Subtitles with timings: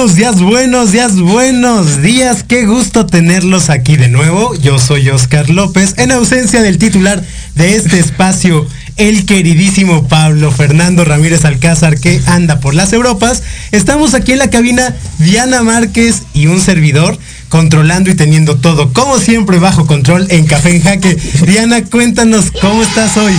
[0.00, 2.42] Buenos días, buenos días, buenos días.
[2.42, 4.54] Qué gusto tenerlos aquí de nuevo.
[4.54, 7.22] Yo soy Oscar López, en ausencia del titular
[7.54, 8.66] de este espacio,
[8.96, 13.42] el queridísimo Pablo Fernando Ramírez Alcázar, que anda por las Europas.
[13.72, 17.18] Estamos aquí en la cabina Diana Márquez y un servidor
[17.50, 21.18] controlando y teniendo todo, como siempre, bajo control en Café en Jaque.
[21.46, 23.34] Diana, cuéntanos cómo estás hoy.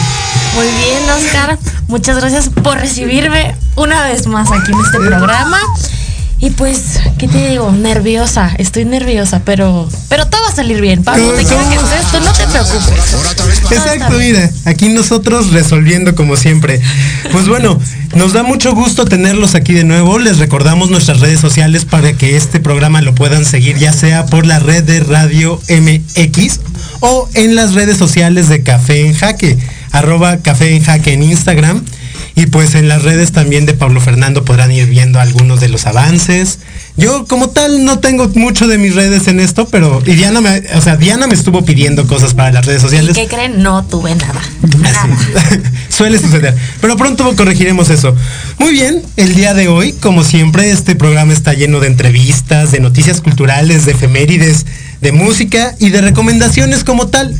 [0.53, 1.57] Muy bien, Oscar.
[1.87, 5.57] Muchas gracias por recibirme una vez más aquí en este programa.
[6.41, 7.71] Y pues, ¿qué te digo?
[7.71, 11.03] Nerviosa, estoy nerviosa, pero pero todo va a salir bien.
[11.03, 13.71] Pablo, te quiero que estés esto, no te preocupes.
[13.71, 16.81] Exacto, mira, aquí nosotros resolviendo como siempre.
[17.31, 17.79] Pues bueno,
[18.15, 20.17] nos da mucho gusto tenerlos aquí de nuevo.
[20.17, 24.47] Les recordamos nuestras redes sociales para que este programa lo puedan seguir, ya sea por
[24.47, 26.59] la red de Radio MX
[27.01, 29.59] o en las redes sociales de Café en Jaque,
[29.91, 31.85] arroba Café en Jaque en Instagram.
[32.35, 35.85] Y pues en las redes también de Pablo Fernando podrán ir viendo algunos de los
[35.85, 36.59] avances.
[36.97, 40.63] Yo como tal no tengo mucho de mis redes en esto, pero y Diana me,
[40.75, 43.15] o sea, Diana me estuvo pidiendo cosas para las redes sociales.
[43.15, 43.61] ¿Qué creen?
[43.61, 44.41] No tuve nada.
[44.85, 45.59] Así.
[45.89, 46.55] Suele suceder.
[46.79, 48.15] Pero pronto corregiremos eso.
[48.59, 52.79] Muy bien, el día de hoy, como siempre, este programa está lleno de entrevistas, de
[52.79, 54.65] noticias culturales, de efemérides,
[55.01, 57.35] de música y de recomendaciones como tal.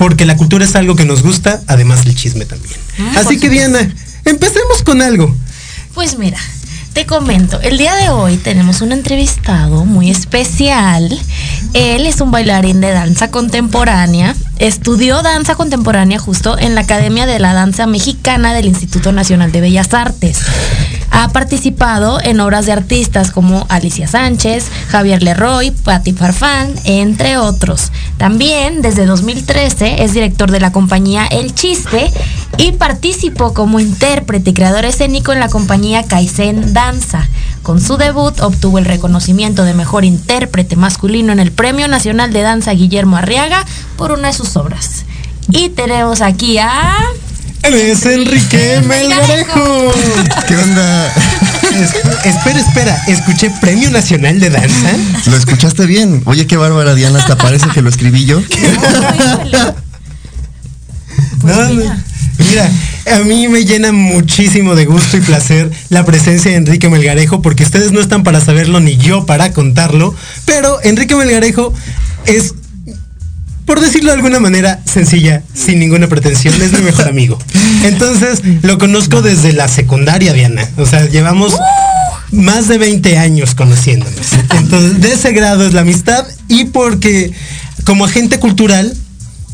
[0.00, 2.74] Porque la cultura es algo que nos gusta, además del chisme también.
[2.98, 3.86] Ah, Así que Diana,
[4.24, 5.36] empecemos con algo.
[5.92, 6.38] Pues mira,
[6.94, 11.06] te comento, el día de hoy tenemos un entrevistado muy especial.
[11.74, 14.34] Él es un bailarín de danza contemporánea.
[14.58, 19.60] Estudió danza contemporánea justo en la Academia de la Danza Mexicana del Instituto Nacional de
[19.60, 20.38] Bellas Artes.
[21.10, 27.90] Ha participado en obras de artistas como Alicia Sánchez, Javier Leroy, Patti Farfán, entre otros.
[28.16, 32.10] También desde 2013 es director de la compañía El Chiste
[32.58, 37.28] y participó como intérprete y creador escénico en la compañía Kaizen Danza.
[37.62, 42.42] Con su debut obtuvo el reconocimiento de mejor intérprete masculino en el Premio Nacional de
[42.42, 43.64] Danza Guillermo Arriaga
[43.96, 45.04] por una de sus obras.
[45.48, 46.96] Y tenemos aquí a...
[47.62, 49.92] Él es Enrique Melgarejo.
[50.48, 51.06] ¿Qué onda?
[51.74, 54.90] Es- espera, espera, escuché Premio Nacional de Danza.
[55.26, 56.22] ¿Lo escuchaste bien?
[56.24, 58.40] Oye, qué bárbara, Diana, hasta parece que lo escribí yo.
[61.40, 61.74] Pues No, no.
[61.74, 62.04] mira.
[62.38, 62.70] Mira,
[63.16, 67.64] a mí me llena muchísimo de gusto y placer la presencia de Enrique Melgarejo, porque
[67.64, 70.14] ustedes no están para saberlo ni yo para contarlo,
[70.46, 71.72] pero Enrique Melgarejo
[72.26, 72.54] es,
[73.70, 77.38] por decirlo de alguna manera sencilla, sin ninguna pretensión, es mi mejor amigo.
[77.84, 80.68] Entonces, lo conozco desde la secundaria, Diana.
[80.76, 81.54] O sea, llevamos
[82.32, 84.26] más de 20 años conociéndonos.
[84.56, 87.30] Entonces, de ese grado es la amistad y porque
[87.84, 88.92] como agente cultural,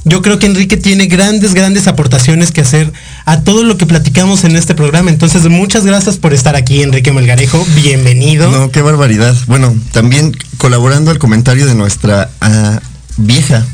[0.07, 2.91] yo creo que Enrique tiene grandes, grandes aportaciones que hacer
[3.27, 5.11] a todo lo que platicamos en este programa.
[5.11, 7.63] Entonces, muchas gracias por estar aquí, Enrique Melgarejo.
[7.75, 8.51] Bienvenido.
[8.51, 9.37] No, qué barbaridad.
[9.47, 12.81] Bueno, también colaborando al comentario de nuestra ah,
[13.17, 13.65] vieja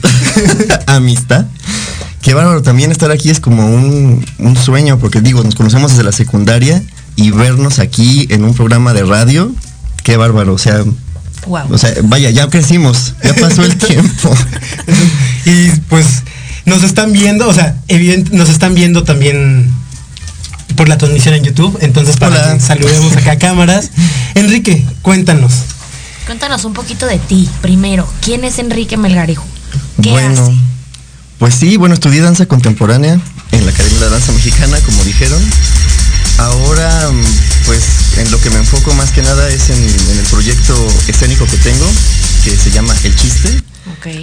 [0.86, 1.46] amistad.
[2.20, 6.04] Qué bárbaro, también estar aquí es como un, un sueño, porque digo, nos conocemos desde
[6.04, 6.82] la secundaria
[7.16, 9.52] y vernos aquí en un programa de radio,
[10.04, 10.82] qué bárbaro, o sea,
[11.44, 11.72] Wow.
[11.72, 14.32] o sea, vaya, ya crecimos, ya pasó el tiempo.
[15.44, 16.22] Y pues
[16.66, 19.68] nos están viendo, o sea, evidente, nos están viendo también
[20.76, 21.76] por la transmisión en YouTube.
[21.80, 22.60] Entonces, para Hola.
[22.60, 23.90] saludemos acá a cámaras.
[24.36, 25.52] Enrique, cuéntanos.
[26.26, 28.08] Cuéntanos un poquito de ti, primero.
[28.20, 29.44] ¿Quién es Enrique Melgarejo?
[30.02, 30.54] ¿Qué bueno, hace?
[31.38, 33.18] pues sí, bueno, estudié danza contemporánea
[33.50, 35.42] en la Academia de Danza Mexicana, como dijeron.
[36.38, 37.10] Ahora,
[37.66, 37.82] pues
[38.18, 40.74] en lo que me enfoco más que nada es en, en el proyecto
[41.08, 41.86] escénico que tengo,
[42.44, 43.62] que se llama El Chiste.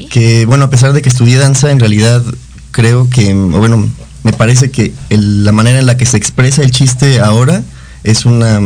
[0.09, 2.23] Que bueno, a pesar de que estudié danza, en realidad
[2.71, 3.87] creo que, bueno,
[4.23, 7.61] me parece que el- la manera en la que se expresa el chiste ahora
[8.03, 8.59] es una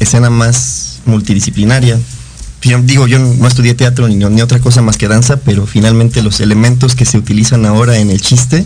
[0.00, 1.98] escena más multidisciplinaria.
[2.62, 6.22] Yo digo, yo no estudié teatro ni, ni otra cosa más que danza, pero finalmente
[6.22, 8.64] los elementos que se utilizan ahora en el chiste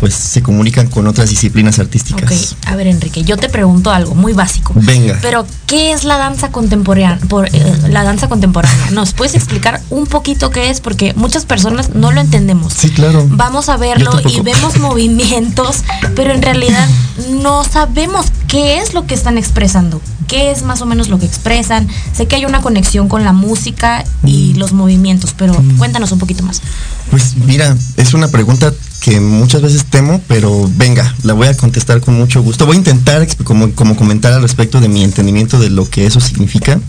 [0.00, 2.52] pues se comunican con otras disciplinas artísticas.
[2.62, 4.72] Ok, a ver Enrique, yo te pregunto algo muy básico.
[4.76, 5.18] Venga.
[5.22, 7.18] Pero, ¿qué es la danza contemporánea?
[7.28, 8.90] Por, eh, la danza contemporánea.
[8.90, 10.80] ¿Nos puedes explicar un poquito qué es?
[10.80, 12.72] Porque muchas personas no lo entendemos.
[12.74, 13.26] Sí, claro.
[13.30, 16.88] Vamos a verlo y vemos movimientos, pero en realidad
[17.42, 20.00] no sabemos qué es lo que están expresando.
[20.28, 21.86] ¿Qué es más o menos lo que expresan?
[22.16, 24.58] Sé que hay una conexión con la música y Mm.
[24.58, 26.60] los movimientos, pero cuéntanos un poquito más.
[27.10, 28.72] Pues mira, es una pregunta
[29.04, 32.64] que muchas veces temo, pero venga, la voy a contestar con mucho gusto.
[32.64, 36.20] Voy a intentar como, como comentar al respecto de mi entendimiento de lo que eso
[36.20, 36.80] significa.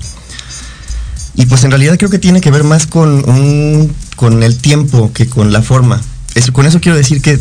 [1.35, 5.11] Y pues en realidad creo que tiene que ver más con un, con el tiempo
[5.11, 6.01] que con la forma.
[6.35, 7.37] Eso, con eso quiero decir que,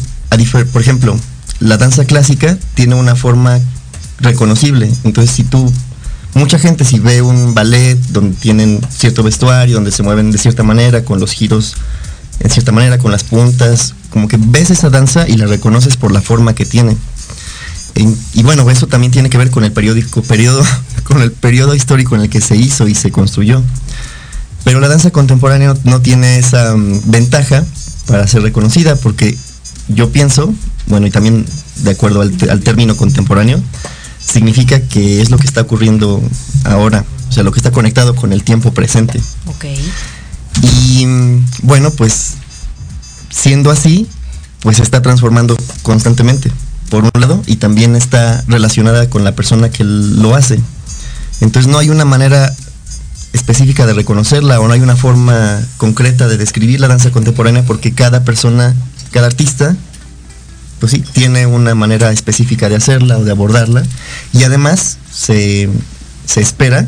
[0.72, 1.16] por ejemplo,
[1.60, 3.60] la danza clásica tiene una forma
[4.18, 4.90] reconocible.
[5.04, 5.72] Entonces, si tú,
[6.34, 10.64] mucha gente si ve un ballet donde tienen cierto vestuario, donde se mueven de cierta
[10.64, 11.76] manera, con los giros
[12.40, 16.12] en cierta manera, con las puntas, como que ves esa danza y la reconoces por
[16.12, 16.96] la forma que tiene.
[17.94, 20.62] En- y bueno, eso también tiene que ver con el periódico, periodo,
[21.04, 23.62] con el periodo histórico en el que se hizo y se construyó.
[24.64, 27.64] Pero la danza contemporánea no, tiene esa mm, ventaja
[28.06, 29.36] para ser reconocida porque
[29.88, 30.52] yo pienso,
[30.86, 31.44] bueno, y también
[31.76, 33.60] de acuerdo al, término contemporáneo,
[34.24, 36.22] significa que es lo que está ocurriendo
[36.64, 39.20] ahora, o sea, lo que está conectado con el tiempo presente.
[39.46, 39.66] Ok.
[40.64, 41.06] Y
[41.62, 42.34] bueno, pues
[43.30, 44.08] siendo así,
[44.60, 46.50] pues se está transformando constantemente,
[46.88, 50.60] por un lado, y también está relacionada con la persona que lo hace.
[51.40, 52.54] Entonces no hay una manera
[53.34, 57.92] específica de reconocerla o no hay una forma concreta de describir la danza contemporánea porque
[57.92, 58.74] cada persona,
[59.10, 59.76] cada artista,
[60.78, 63.82] pues sí, tiene una manera específica de hacerla o de abordarla
[64.32, 65.68] y además se,
[66.26, 66.86] se espera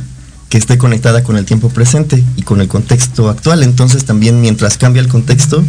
[0.49, 3.63] que esté conectada con el tiempo presente y con el contexto actual.
[3.63, 5.65] Entonces también mientras cambia el contexto,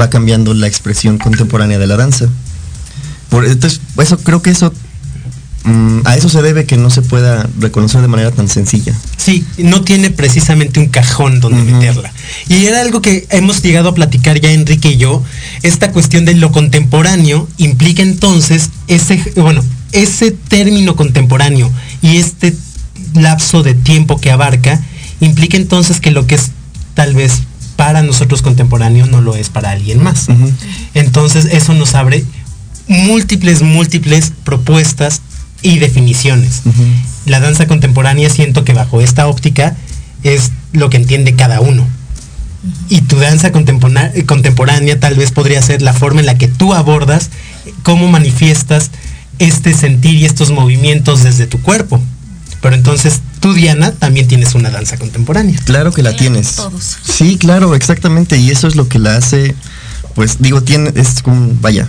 [0.00, 2.26] va cambiando la expresión contemporánea de la danza.
[3.28, 4.72] Por, entonces, eso creo que eso
[5.64, 8.94] mm, a eso se debe que no se pueda reconocer de manera tan sencilla.
[9.18, 12.10] Sí, no tiene precisamente un cajón donde meterla.
[12.48, 15.22] Y era algo que hemos llegado a platicar ya Enrique y yo.
[15.62, 19.62] Esta cuestión de lo contemporáneo implica entonces ese, bueno,
[19.92, 22.56] ese término contemporáneo y este
[23.14, 24.80] lapso de tiempo que abarca
[25.20, 26.50] implica entonces que lo que es
[26.94, 27.42] tal vez
[27.76, 30.26] para nosotros contemporáneo no lo es para alguien más.
[30.94, 32.24] Entonces eso nos abre
[32.88, 35.20] múltiples, múltiples propuestas
[35.62, 36.62] y definiciones.
[37.26, 39.76] La danza contemporánea siento que bajo esta óptica
[40.22, 41.86] es lo que entiende cada uno.
[42.88, 47.30] Y tu danza contemporánea tal vez podría ser la forma en la que tú abordas
[47.82, 48.90] cómo manifiestas
[49.38, 52.00] este sentir y estos movimientos desde tu cuerpo.
[52.60, 55.58] Pero entonces tú, Diana, también tienes una danza contemporánea.
[55.64, 56.56] Claro que la Claro, tienes.
[56.56, 56.96] todos.
[57.04, 58.36] Sí, claro, exactamente.
[58.38, 59.54] Y eso es lo que la hace,
[60.14, 61.86] pues digo, tiene, es como, vaya,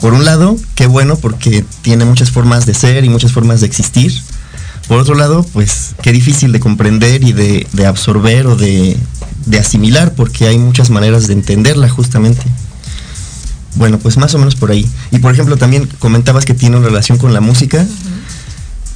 [0.00, 3.66] por un lado, qué bueno porque tiene muchas formas de ser y muchas formas de
[3.66, 4.12] existir.
[4.88, 8.96] Por otro lado, pues qué difícil de comprender y de, de absorber o de,
[9.46, 12.42] de asimilar porque hay muchas maneras de entenderla justamente.
[13.76, 14.84] Bueno, pues más o menos por ahí.
[15.12, 17.86] Y por ejemplo, también comentabas que tiene una relación con la música.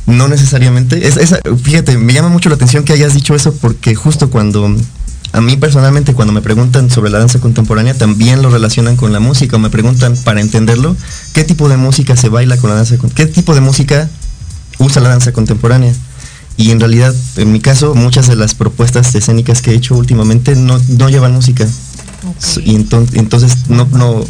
[0.06, 1.06] No necesariamente.
[1.08, 4.74] Es, esa- fíjate, me llama mucho la atención que hayas dicho eso porque justo cuando,
[5.32, 9.20] a mí personalmente, cuando me preguntan sobre la danza contemporánea, también lo relacionan con la
[9.20, 10.94] música o me preguntan para entenderlo,
[11.32, 12.96] ¿qué tipo de música se baila con la danza?
[13.14, 14.10] ¿Qué tipo de música
[14.78, 15.94] usa la danza contemporánea?
[16.56, 20.54] Y en realidad, en mi caso, muchas de las propuestas escénicas que he hecho últimamente
[20.54, 21.66] no, no llevan música.
[22.64, 24.24] Y enton- entonces, no, no,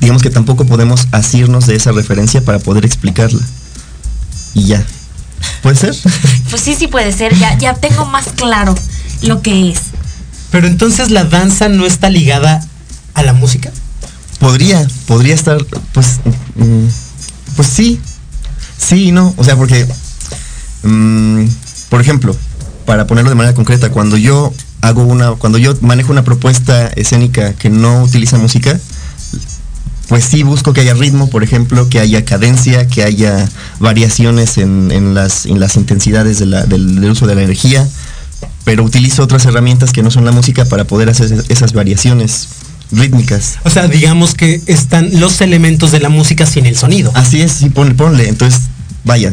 [0.00, 3.40] digamos que tampoco podemos asirnos de esa referencia para poder explicarla.
[4.54, 4.84] Y ya.
[5.62, 5.94] ¿Puede ser?
[6.50, 7.36] Pues sí, sí puede ser.
[7.38, 8.74] Ya, ya tengo más claro
[9.22, 9.80] lo que es.
[10.50, 12.60] Pero entonces la danza no está ligada
[13.14, 13.70] a la música.
[14.40, 16.18] podría, podría estar, pues,
[16.56, 16.86] mm,
[17.54, 18.00] pues sí,
[18.78, 19.32] sí y no.
[19.36, 19.86] O sea, porque,
[20.82, 21.44] mm,
[21.88, 22.34] por ejemplo,
[22.86, 27.52] para ponerlo de manera concreta, cuando yo hago una, cuando yo manejo una propuesta escénica
[27.52, 28.80] que no utiliza música,
[30.10, 33.48] pues sí busco que haya ritmo, por ejemplo, que haya cadencia, que haya
[33.78, 37.88] variaciones en, en las, en las intensidades de la- del, del uso de la energía,
[38.64, 42.48] pero utilizo otras herramientas que no son la música para poder hacer esas variaciones
[42.90, 43.58] rítmicas.
[43.62, 47.12] O sea, digamos que están los elementos de la música sin el sonido.
[47.14, 48.28] Así es, sí, ponle, ponle.
[48.28, 48.62] Entonces,
[49.04, 49.32] vaya,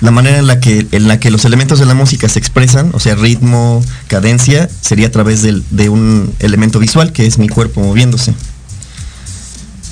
[0.00, 2.92] la manera en la que en la que los elementos de la música se expresan,
[2.94, 7.82] o sea, ritmo, cadencia, sería a través de un elemento visual que es mi cuerpo
[7.82, 8.32] moviéndose.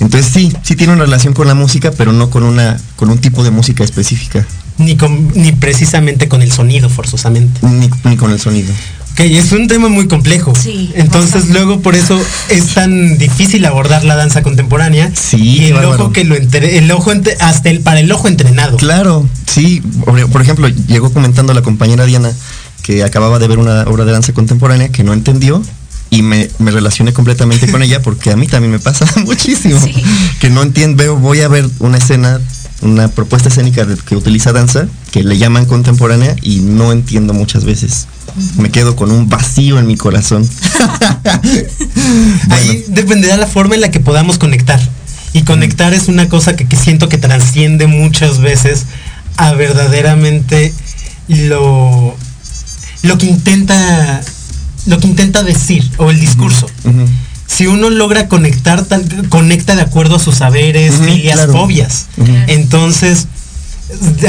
[0.01, 3.19] Entonces sí, sí tiene una relación con la música, pero no con una con un
[3.19, 4.45] tipo de música específica,
[4.77, 7.59] Ni, con, ni precisamente con el sonido, forzosamente.
[7.65, 8.73] ni, ni con el sonido.
[9.15, 10.53] Que es un tema muy complejo.
[10.55, 11.53] Sí, Entonces bastante.
[11.53, 15.11] luego por eso es tan difícil abordar la danza contemporánea.
[15.13, 16.03] Sí, y el bárbaro.
[16.05, 18.77] ojo que lo entre- el ojo entre- hasta el para el ojo entrenado.
[18.77, 19.81] Claro, sí.
[20.05, 22.31] Por, por ejemplo, llegó comentando la compañera Diana
[22.83, 25.61] que acababa de ver una obra de danza contemporánea que no entendió
[26.11, 29.79] y me, me relacioné completamente con ella porque a mí también me pasa muchísimo.
[29.79, 29.95] Sí.
[30.39, 32.39] Que no entiendo, veo, voy a ver una escena,
[32.81, 38.07] una propuesta escénica que utiliza danza, que le llaman contemporánea y no entiendo muchas veces.
[38.57, 40.47] Me quedo con un vacío en mi corazón.
[41.23, 41.41] bueno,
[42.51, 44.81] Ahí dependerá la forma en la que podamos conectar.
[45.31, 48.83] Y conectar es una cosa que, que siento que trasciende muchas veces
[49.37, 50.73] a verdaderamente
[51.29, 52.17] lo,
[53.03, 54.21] lo que intenta
[54.85, 56.67] lo que intenta decir o el discurso.
[57.47, 61.53] Si uno logra conectar, tan- conecta de acuerdo a sus saberes, Ujú, filias, claro.
[61.53, 62.05] fobias.
[62.47, 63.27] Entonces,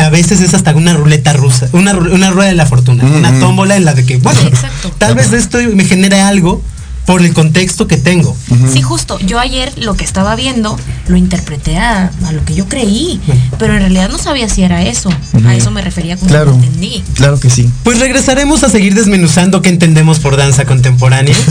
[0.00, 3.76] a veces es hasta una ruleta rusa, una, una rueda de la fortuna, una tómbola
[3.76, 6.60] en la de que, bueno, Sí, tal vez esto me genere algo
[7.06, 8.36] por el contexto que tengo.
[8.72, 9.18] Sí, justo.
[9.20, 10.78] Yo ayer lo que estaba viendo
[11.08, 13.20] lo interpreté a, a lo que yo creí,
[13.58, 15.10] pero en realidad no sabía si era eso.
[15.44, 17.02] A eso me refería cuando claro, lo entendí.
[17.14, 17.68] claro que sí.
[17.82, 21.34] Pues regresaremos a seguir desmenuzando qué entendemos por danza contemporánea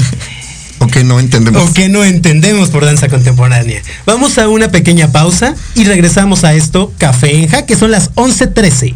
[0.80, 1.70] O que no entendemos.
[1.70, 3.84] o qué no entendemos por danza contemporánea.
[4.08, 8.12] Vamos a una pequeña pausa y regresamos a esto, Café en Ja, que son las
[8.16, 8.96] 11.13.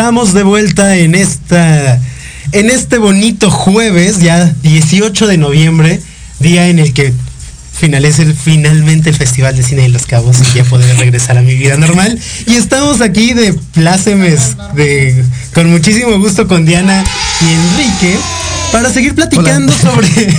[0.00, 2.00] Estamos de vuelta en esta
[2.52, 6.00] en este bonito jueves, ya 18 de noviembre,
[6.38, 7.12] día en el que
[7.70, 11.54] finalice finalmente el Festival de Cine de Los Cabos y ya poder regresar a mi
[11.54, 12.18] vida normal.
[12.46, 17.04] Y estamos aquí de plácemes, de, con muchísimo gusto con Diana
[17.42, 18.16] y Enrique,
[18.72, 20.08] para seguir platicando sobre.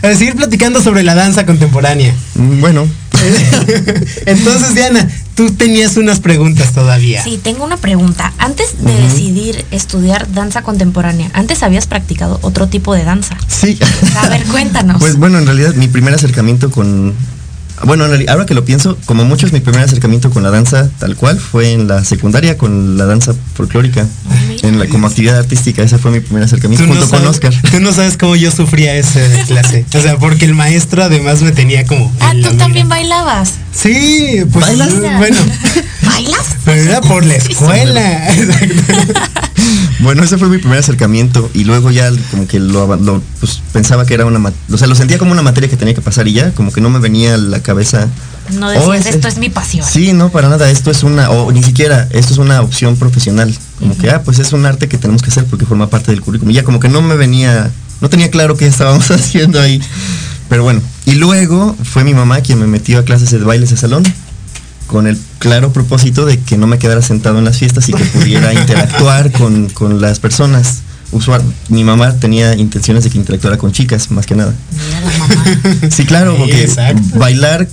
[0.00, 2.12] para seguir platicando sobre la danza contemporánea.
[2.34, 2.88] Mm, Bueno,
[4.26, 7.22] Entonces, Diana, tú tenías unas preguntas todavía.
[7.22, 8.32] Sí, tengo una pregunta.
[8.38, 13.36] Antes de decidir estudiar danza contemporánea, ¿antes habías practicado otro tipo de danza?
[13.48, 13.78] sí.
[14.16, 14.98] A ver, cuéntanos.
[15.00, 17.14] Pues bueno, en realidad mi primer acercamiento con...
[17.84, 21.38] Bueno, ahora que lo pienso, como muchos, mi primer acercamiento con la danza tal cual
[21.38, 24.06] fue en la secundaria con la danza folclórica.
[24.62, 25.82] En la, como actividad artística.
[25.82, 27.54] Ese fue mi primer acercamiento junto con sabes, Oscar.
[27.70, 29.86] Tú no sabes cómo yo sufría esa clase.
[29.94, 32.12] O sea, porque el maestro además me tenía como.
[32.20, 32.56] Ah, tú mira.
[32.56, 33.54] también bailabas.
[33.72, 35.18] Sí, pues ¿Bailas?
[35.18, 35.38] bueno.
[36.02, 36.56] ¿Bailas?
[36.64, 38.34] Pero era por la escuela.
[38.34, 39.20] Exacto.
[40.02, 44.06] Bueno, ese fue mi primer acercamiento y luego ya como que lo, lo, pues, pensaba
[44.06, 44.40] que era una,
[44.72, 46.80] o sea, lo sentía como una materia que tenía que pasar y ya, como que
[46.80, 48.08] no me venía a la cabeza.
[48.58, 49.86] No "Oh, decías, es- esto es mi pasión.
[49.86, 53.54] Sí, no, para nada, esto es una, o ni siquiera, esto es una opción profesional,
[53.78, 56.22] como que, ah, pues es un arte que tenemos que hacer porque forma parte del
[56.22, 56.50] currículum.
[56.50, 57.70] Y ya como que no me venía,
[58.00, 59.82] no tenía claro qué estábamos haciendo ahí.
[60.48, 63.76] Pero bueno, y luego fue mi mamá quien me metió a clases de bailes de
[63.76, 64.02] salón
[64.90, 68.04] con el claro propósito de que no me quedara sentado en las fiestas y que
[68.06, 70.80] pudiera interactuar con, con las personas.
[71.12, 74.52] Usual, mi mamá tenía intenciones de que interactuara con chicas, más que nada.
[74.72, 75.34] Mira la mamá.
[75.90, 76.68] Sí, claro, porque
[77.14, 77.68] bailar,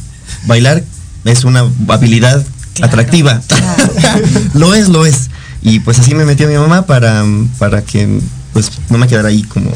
[0.45, 0.83] bailar
[1.25, 3.41] es una habilidad Claro, atractiva.
[3.47, 4.21] claro.
[4.53, 5.29] lo es, lo es.
[5.63, 7.25] Y pues así me metió mi mamá para,
[7.57, 8.19] para que
[8.53, 9.71] pues no me quedara ahí como,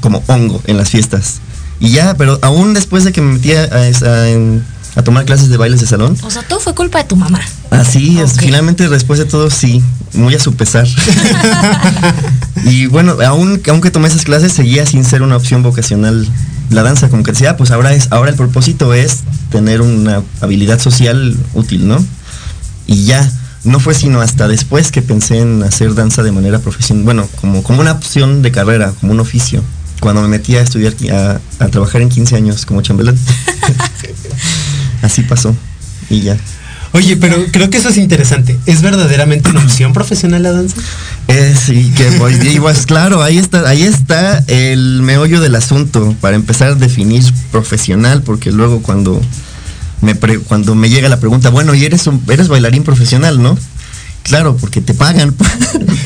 [0.00, 1.40] como hongo en las fiestas.
[1.80, 4.64] Y ya, pero aún después de que me metí a, a- en-
[4.98, 7.40] a tomar clases de bailes de salón, O sea, todo fue culpa de tu mamá.
[7.70, 9.80] Así es, finalmente después de todo sí,
[10.12, 10.88] muy a su pesar.
[12.64, 16.28] y bueno, aún, aunque tomé esas clases, seguía sin ser una opción vocacional
[16.70, 20.22] la danza, como que decía, "Ah, pues ahora es, ahora el propósito es tener una
[20.40, 22.04] habilidad social útil, ¿no?
[22.88, 23.30] Y ya,
[23.62, 27.62] no fue sino hasta después que pensé en hacer danza de manera profesional, bueno, como,
[27.62, 29.62] como una opción de carrera, como un oficio.
[30.00, 33.16] Cuando me metí a estudiar, a, a trabajar en 15 años como chambelán.
[35.02, 35.54] Así pasó.
[36.10, 36.36] Y ya.
[36.92, 38.58] Oye, pero creo que eso es interesante.
[38.64, 40.76] ¿Es verdaderamente una opción profesional la danza?
[41.28, 46.14] Eh, sí, que voy, y pues claro, ahí está, ahí está el meollo del asunto,
[46.22, 49.20] para empezar a definir profesional, porque luego cuando
[50.00, 53.58] me pre- cuando me llega la pregunta, bueno, y eres un, eres bailarín profesional, ¿no?
[54.22, 55.34] Claro, porque te pagan.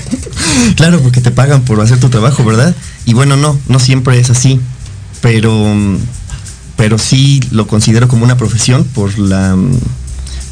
[0.77, 2.75] claro, porque te pagan por hacer tu trabajo, ¿verdad?
[3.05, 4.61] Y bueno, no, no siempre es así,
[5.21, 5.75] pero
[6.77, 9.57] pero sí lo considero como una profesión por la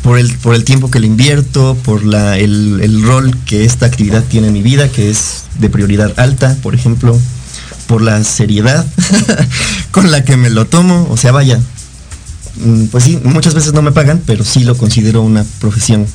[0.03, 3.87] por el, por el tiempo que le invierto, por la, el, el rol que esta
[3.87, 7.19] actividad tiene en mi vida, que es de prioridad alta, por ejemplo,
[7.87, 8.87] por la seriedad
[9.91, 11.07] con la que me lo tomo.
[11.11, 11.61] O sea, vaya,
[12.65, 16.07] mm, pues sí, muchas veces no me pagan, pero sí lo considero una profesión.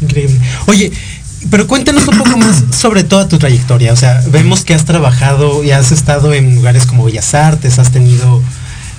[0.00, 0.40] Increíble.
[0.66, 0.90] Oye,
[1.50, 3.92] pero cuéntanos un poco más sobre toda tu trayectoria.
[3.92, 7.92] O sea, vemos que has trabajado y has estado en lugares como Bellas Artes, has
[7.92, 8.42] tenido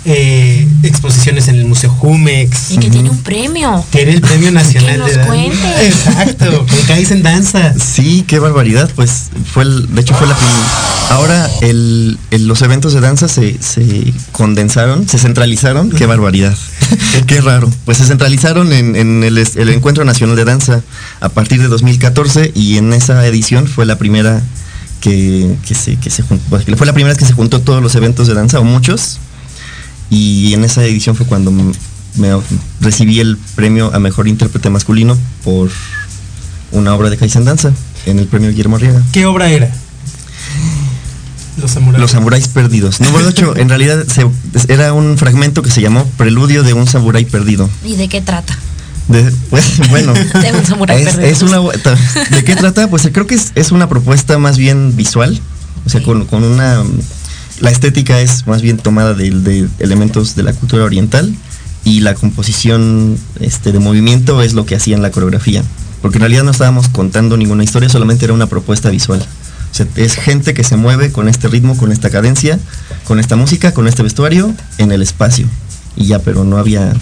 [0.05, 2.71] eh, exposiciones en el Museo Jumex.
[2.71, 3.83] Y que tiene un premio.
[3.91, 5.27] Tiene el Premio Nacional nos de Danza.
[5.33, 5.87] cuente.
[5.87, 7.73] Exacto, con Cais en Danza.
[7.79, 10.35] Sí, qué barbaridad, pues fue el, de hecho fue la
[11.09, 16.55] Ahora el, el- los eventos de danza se, se condensaron, se centralizaron, qué barbaridad,
[17.27, 17.69] qué raro.
[17.85, 20.81] Pues se centralizaron en, en el, el Encuentro Nacional de Danza
[21.19, 24.41] a partir de 2014 y en esa edición fue la primera
[25.01, 27.93] que, que se, que se juntó, fue la primera vez que se juntó todos los
[27.95, 29.19] eventos de danza, o muchos,
[30.13, 31.73] y en esa edición fue cuando me
[32.81, 35.69] recibí el premio a mejor intérprete masculino por
[36.71, 37.71] una obra de Kaizen Danza
[38.05, 39.01] en el premio Guillermo Arriaga.
[39.11, 39.71] ¿Qué obra era?
[41.61, 42.01] Los samuráis.
[42.01, 42.99] Los samuráis perdidos.
[42.99, 47.25] Número 8, en realidad se- era un fragmento que se llamó Preludio de un samurái
[47.25, 47.69] perdido.
[47.85, 48.57] ¿Y de qué trata?
[49.07, 51.29] De- pues, bueno, De un samurái es, perdido.
[51.31, 51.59] es una,
[52.31, 52.87] ¿de qué trata?
[52.89, 55.39] Pues creo que es, es una propuesta más bien visual,
[55.85, 56.83] o sea, con, con una...
[57.63, 61.33] La estética es más bien tomada de, elementos de la cultura oriental
[61.85, 65.63] y la composición este, de movimiento es lo que hacía en la coreografía,
[66.01, 69.25] porque en realidad no estábamos contando ninguna historia, solamente era una propuesta visual.
[69.95, 72.59] Es gente que se mueve con este ritmo, con esta cadencia,
[73.05, 75.47] con esta música, con este vestuario en el espacio.
[75.95, 76.93] Y ya, pero no había,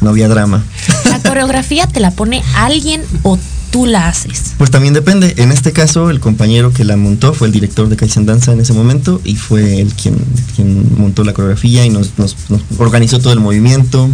[0.00, 0.64] no había drama.
[1.04, 3.38] ¿La coreografía te la pone alguien o
[3.70, 4.54] tú la haces?
[4.58, 5.34] Pues también depende.
[5.38, 8.60] En este caso, el compañero que la montó fue el director de Kaizen Danza en
[8.60, 10.16] ese momento y fue él quien,
[10.56, 14.08] quien montó la coreografía y nos, nos- nos organizó todo el movimiento.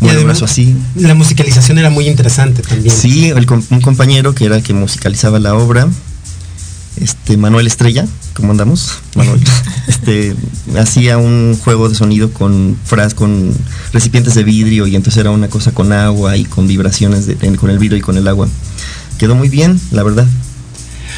[0.00, 0.76] Y el brazo así.
[0.94, 2.94] La musicalización era muy interesante también.
[2.94, 5.88] Sí, el un compañero que era el que musicalizaba la obra,
[7.00, 8.92] este Manuel Estrella, ¿cómo andamos?
[9.14, 9.40] Manuel,
[9.88, 10.34] este
[10.78, 13.52] hacía un juego de sonido con fras, con
[13.92, 17.56] recipientes de vidrio y entonces era una cosa con agua y con vibraciones de- en-
[17.56, 18.48] con el vidrio y con el agua.
[19.18, 20.26] Quedó muy bien, la verdad.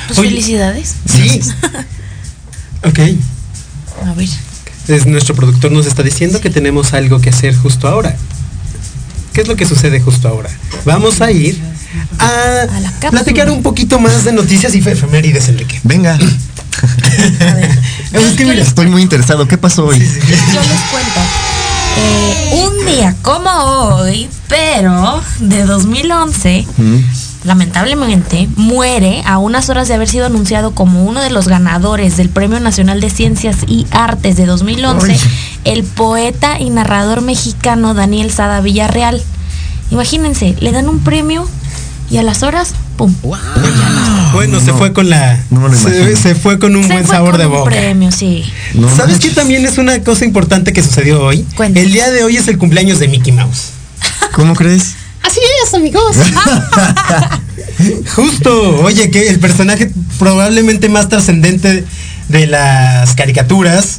[0.08, 0.30] Pues Oye.
[0.30, 0.94] felicidades.
[1.06, 1.40] Sí.
[2.84, 2.98] ok.
[4.06, 4.28] A ver.
[4.86, 8.16] Es, nuestro productor nos está diciendo que tenemos algo que hacer justo ahora.
[9.38, 10.51] ¿Qué es lo que sucede justo ahora?
[10.85, 11.57] Vamos a ir
[12.18, 12.66] a,
[13.09, 15.79] platicar un poquito más de noticias y efemérides, Enrique.
[15.85, 16.14] Venga.
[16.18, 17.70] A ver.
[18.14, 19.46] Es que mira, Estoy muy interesado.
[19.46, 20.01] ¿Qué pasó hoy?
[20.01, 21.20] Yo les cuento.
[21.98, 26.98] Eh, un día como hoy, pero de 2011, Mm.
[27.44, 32.29] Lamentablemente, muere a unas horas de haber sido anunciado como uno de los ganadores del
[32.29, 35.18] Premio Nacional de Ciencias y Artes de 2011, Ay.
[35.64, 39.22] el poeta y narrador mexicano Daniel Sada Villarreal.
[39.90, 41.48] Imagínense, le dan un premio
[42.11, 43.14] y a las horas, ¡pum!
[44.33, 45.38] Bueno, se fue con la.
[45.51, 47.70] No me lo se, fue con un Se buen fue sabor con de un boca.
[47.70, 48.44] premio, sí.
[48.74, 51.46] No ¿Sabes qué también es una cosa importante que sucedió hoy?
[51.57, 51.87] Cuéntame.
[51.87, 53.70] El día de hoy es el cumpleaños de Mickey Mouse.
[54.35, 54.94] ¿Cómo crees?
[55.28, 56.16] Así es, amigos.
[58.16, 61.84] Justo, oye, que el personaje probablemente más trascendente
[62.28, 63.98] de las caricaturas,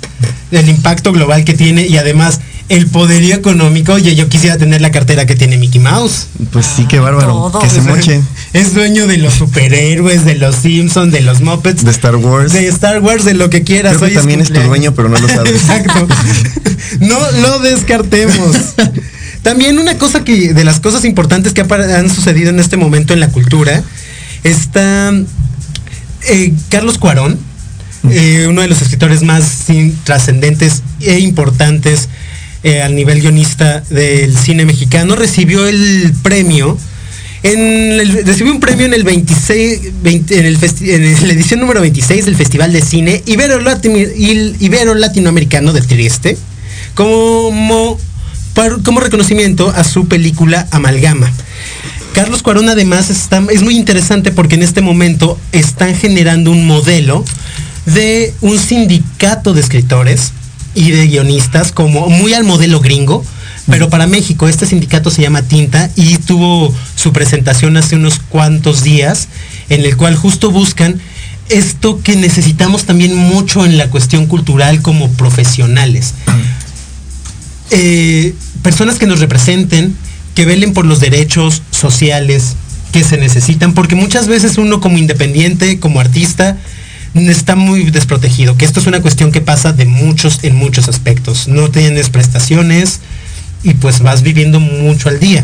[0.50, 2.40] el impacto global que tiene y además
[2.70, 3.94] el poderío económico.
[3.94, 6.26] Oye, yo quisiera tener la cartera que tiene Mickey Mouse.
[6.52, 7.52] Pues sí, qué bárbaro.
[7.52, 7.60] todo.
[7.60, 8.22] Que se moche.
[8.54, 12.54] Es dueño de los superhéroes, de los Simpsons, de los Muppets, De Star Wars.
[12.54, 13.98] de Star Wars, de lo que quieras.
[13.98, 15.52] Creo que Hoy es también es tu dueño, pero no lo sabes.
[15.54, 16.08] Exacto.
[17.02, 18.56] No lo descartemos.
[19.44, 23.20] También una cosa que, de las cosas importantes que han sucedido en este momento en
[23.20, 23.84] la cultura,
[24.44, 25.14] está
[26.30, 27.40] eh, Carlos Cuarón,
[28.10, 29.66] eh, uno de los escritores más
[30.04, 32.10] trascendentes e importantes
[32.64, 36.78] eh, al nivel guionista del cine mexicano, recibió el premio.
[37.42, 41.62] En el- recibió un premio en el 26, 20 en, el festi- en la edición
[41.62, 43.98] número 26 del Festival de Cine Ibero, Latino-
[44.60, 46.38] Ibero Latinoamericano de Trieste
[46.96, 47.98] como,
[48.84, 51.32] como reconocimiento a su película Amalgama.
[52.14, 57.24] Carlos Cuarón además está, es muy interesante porque en este momento están generando un modelo
[57.86, 60.34] de un sindicato de escritores
[60.76, 63.24] y de guionistas como muy al modelo gringo,
[63.70, 68.84] pero para México este sindicato se llama Tinta y tuvo su presentación hace unos cuantos
[68.84, 69.30] días
[69.70, 71.00] en el cual justo buscan
[71.48, 76.14] esto que necesitamos también mucho en la cuestión cultural como profesionales.
[77.72, 79.96] Eh, personas que nos representen,
[80.36, 82.56] que velen por los derechos sociales
[82.92, 86.58] que se necesitan, porque muchas veces uno como independiente, como artista,
[87.14, 91.48] está muy desprotegido, que esto es una cuestión que pasa de muchos en muchos aspectos.
[91.48, 93.00] No tienes prestaciones
[93.64, 95.44] y pues vas viviendo mucho al día.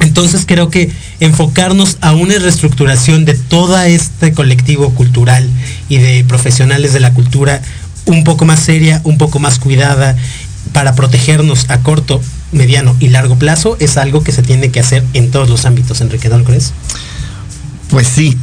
[0.00, 5.48] Entonces creo que enfocarnos a una reestructuración de todo este colectivo cultural
[5.88, 7.62] y de profesionales de la cultura
[8.04, 10.16] un poco más seria, un poco más cuidada,
[10.72, 12.20] para protegernos a corto,
[12.52, 16.00] mediano y largo plazo, es algo que se tiene que hacer en todos los ámbitos,
[16.00, 16.42] Enrique, ¿no?
[17.90, 18.38] Pues sí.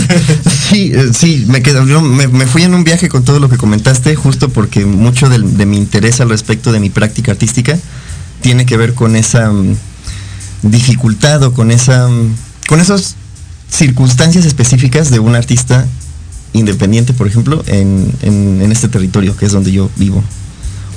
[0.70, 3.56] sí, eh, sí, me, quedo, yo me, fui en un viaje con todo lo que
[3.56, 7.76] comentaste, justo porque mucho de, mi interés al respecto de mi práctica artística
[8.40, 9.76] tiene que ver con esa mm,
[10.62, 12.36] dificultad o con esa mm,
[12.68, 13.16] con esas
[13.68, 15.86] circunstancias específicas de un artista
[16.52, 20.22] independiente, por ejemplo, en este territorio que es donde yo vivo.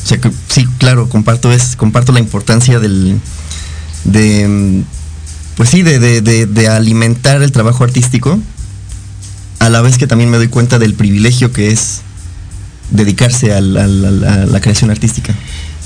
[0.07, 3.19] O sea que sí, claro, comparto es, comparto la importancia del
[4.05, 4.83] de
[5.57, 8.39] pues sí, de, de- de- de alimentar el trabajo artístico,
[9.59, 12.03] a la vez que también me doy cuenta del privilegio que es
[12.89, 15.35] dedicarse a la creación artística.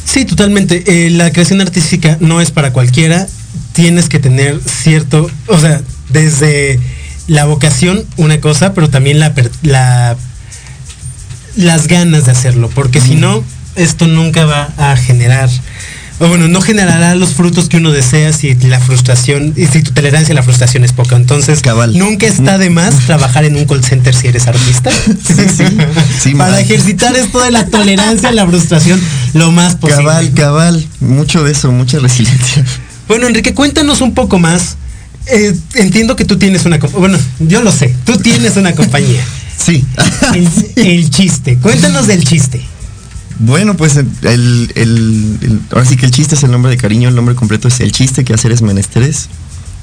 [0.05, 0.83] Sí, totalmente.
[1.07, 3.27] Eh, la creación artística no es para cualquiera.
[3.73, 6.79] Tienes que tener cierto, o sea, desde
[7.27, 9.33] la vocación una cosa, pero también la-
[11.55, 13.43] las ganas de hacerlo, porque si no,
[13.75, 15.49] esto nunca va a generar,
[16.19, 19.91] o bueno, no generará los frutos que uno desea si la frustración, y si tu
[19.91, 21.15] tolerancia a la frustración es poca.
[21.15, 21.97] Entonces, Cabal.
[21.97, 24.91] nunca está de más trabajar en un call center si eres artista.
[25.25, 25.63] Sí, sí.
[26.21, 29.01] Sí, Para ejercitar esto de la tolerancia a la frustración
[29.33, 30.03] lo más posible.
[30.03, 32.63] Cabal, cabal, mucho de eso, mucha resiliencia.
[33.07, 34.77] Bueno, Enrique, cuéntanos un poco más.
[35.25, 39.23] Eh, entiendo que tú tienes una bueno, yo lo sé, tú tienes una compañía.
[39.57, 39.85] Sí.
[40.33, 41.57] El, el chiste.
[41.57, 42.61] Cuéntanos del chiste.
[43.43, 44.07] Bueno, pues el,
[44.75, 47.79] el- ahora sí que el chiste es el nombre de cariño, el nombre completo es
[47.79, 49.29] el chiste que hacer es menesteres.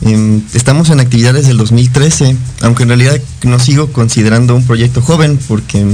[0.02, 5.40] Em, estamos en actividades del 2013, aunque en realidad no sigo considerando un proyecto joven
[5.48, 5.84] porque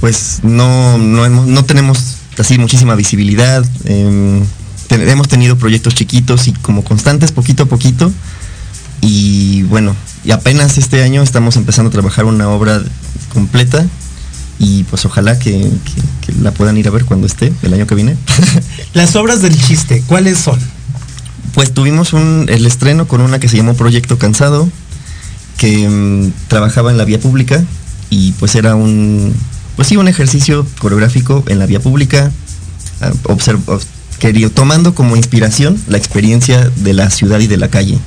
[0.00, 3.64] pues no, no, hemos- no tenemos así muchísima visibilidad.
[3.84, 4.42] em,
[4.90, 8.12] hemos tenido proyectos chiquitos y como constantes poquito a poquito.
[9.02, 9.94] Y bueno,
[10.24, 12.82] y apenas este año estamos empezando a trabajar una obra
[13.32, 13.86] completa
[14.58, 17.86] y pues ojalá que, que- que la puedan ir a ver cuando esté, el año
[17.86, 18.16] que viene.
[18.94, 20.58] Las obras del chiste, ¿cuáles son?
[21.54, 24.68] pues tuvimos un, el estreno con una que se llamó Proyecto Cansado,
[25.56, 27.62] que mm, trabajaba en la vía pública
[28.10, 29.32] y pues era un,
[29.76, 32.32] pues sí, un ejercicio coreográfico en la vía pública,
[33.00, 33.84] ah, observ- ob-
[34.18, 37.98] querido- tomando como inspiración la experiencia de la ciudad y de la calle.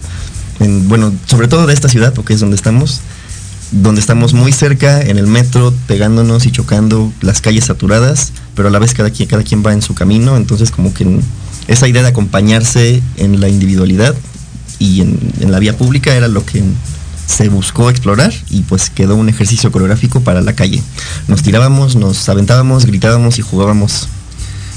[0.59, 2.99] En- bueno, sobre todo de esta ciudad, porque es donde estamos,
[3.71, 8.71] donde estamos muy cerca en el metro, pegándonos y chocando las calles saturadas, pero a
[8.71, 11.19] la vez cada quien, cada quien va en su camino, entonces como que
[11.67, 14.15] esa idea de acompañarse en la individualidad
[14.79, 16.63] y en, la vía pública era lo que
[17.25, 20.81] se buscó explorar y pues quedó un ejercicio coreográfico para la calle.
[21.27, 24.07] Nos tirábamos, nos aventábamos, gritábamos y jugábamos.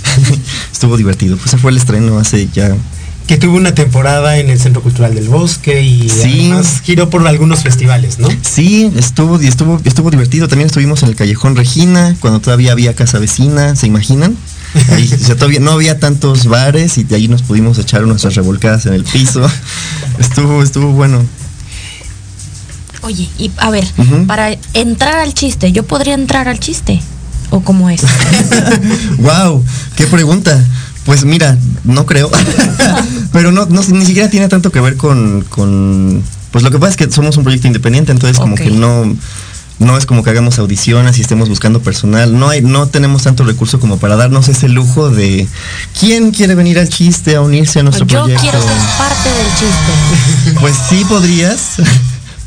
[0.73, 1.37] Estuvo divertido.
[1.37, 2.75] Pues ese fue el estreno hace ya
[3.31, 6.49] Que tuvo una temporada en el Centro Cultural del Bosque y Sí.
[6.51, 8.27] además giró por algunos festivales, ¿no?
[8.43, 10.49] Sí, estuvo, y estuvo, estuvo divertido.
[10.49, 14.37] También estuvimos en el Callejón Regina, cuando todavía había casa vecina, ¿se imaginan?
[14.89, 18.35] Ahí, o sea, todavía no había tantos bares y de ahí nos pudimos echar nuestras
[18.35, 19.49] revolcadas en el piso.
[20.19, 21.25] Estuvo, estuvo bueno.
[23.03, 23.87] Oye, y a ver,
[24.27, 27.01] para entrar al chiste, ¿yo podría entrar al chiste?
[27.51, 28.01] ¿O cómo es?
[29.19, 29.65] wow,
[29.95, 30.61] qué pregunta.
[31.05, 32.31] Pues mira, no creo.
[33.33, 36.23] Pero no, no, ni siquiera tiene tanto que ver con, con.
[36.51, 39.15] Pues lo que pasa es que somos un proyecto independiente, entonces como que no.
[39.79, 42.39] No es como que hagamos audiciones y estemos buscando personal.
[42.39, 45.49] No hay, no tenemos tanto recurso como para darnos ese lujo de
[45.99, 48.43] quién quiere venir al chiste a unirse a nuestro Yo proyecto.
[48.43, 50.57] quiero ser parte del chiste.
[50.61, 51.77] Pues sí podrías,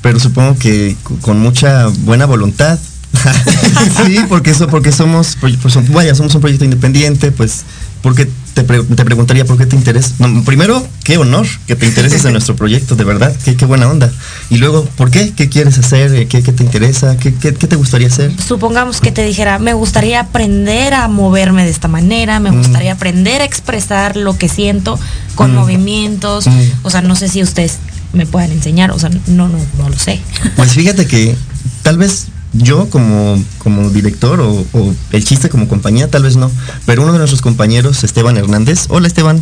[0.03, 2.77] pero supongo que con mucha buena voluntad.
[4.05, 5.57] sí, porque eso, porque somos, pues,
[5.91, 7.63] vaya, somos un proyecto independiente, pues,
[8.03, 10.13] porque te, pre- te preguntaría por qué te interesa.
[10.19, 13.89] No, primero, qué honor que te intereses en nuestro proyecto, de verdad, qué, qué buena
[13.89, 14.11] onda.
[14.49, 15.33] Y luego, ¿por qué?
[15.35, 16.13] ¿Qué quieres hacer?
[16.13, 17.17] Eh, ¿Qué, qué te interesa?
[17.17, 18.31] ¿Qué, qué, qué te gustaría hacer?
[18.41, 22.57] Supongamos que te dijera, me gustaría aprender a moverme de esta manera, me Mm.
[22.57, 24.99] gustaría aprender a expresar lo que siento
[25.35, 25.55] con Mm.
[25.55, 26.47] movimientos.
[26.47, 26.59] Mm.
[26.83, 27.79] O sea, no sé si ustedes
[28.13, 30.19] me puedan enseñar, o sea, no, no, no lo sé.
[30.55, 31.35] Pues fíjate que
[31.81, 36.51] tal vez yo como, como director o, o el chiste como compañía, tal vez no.
[36.85, 39.41] Pero uno de nuestros compañeros, Esteban Hernández, hola Esteban,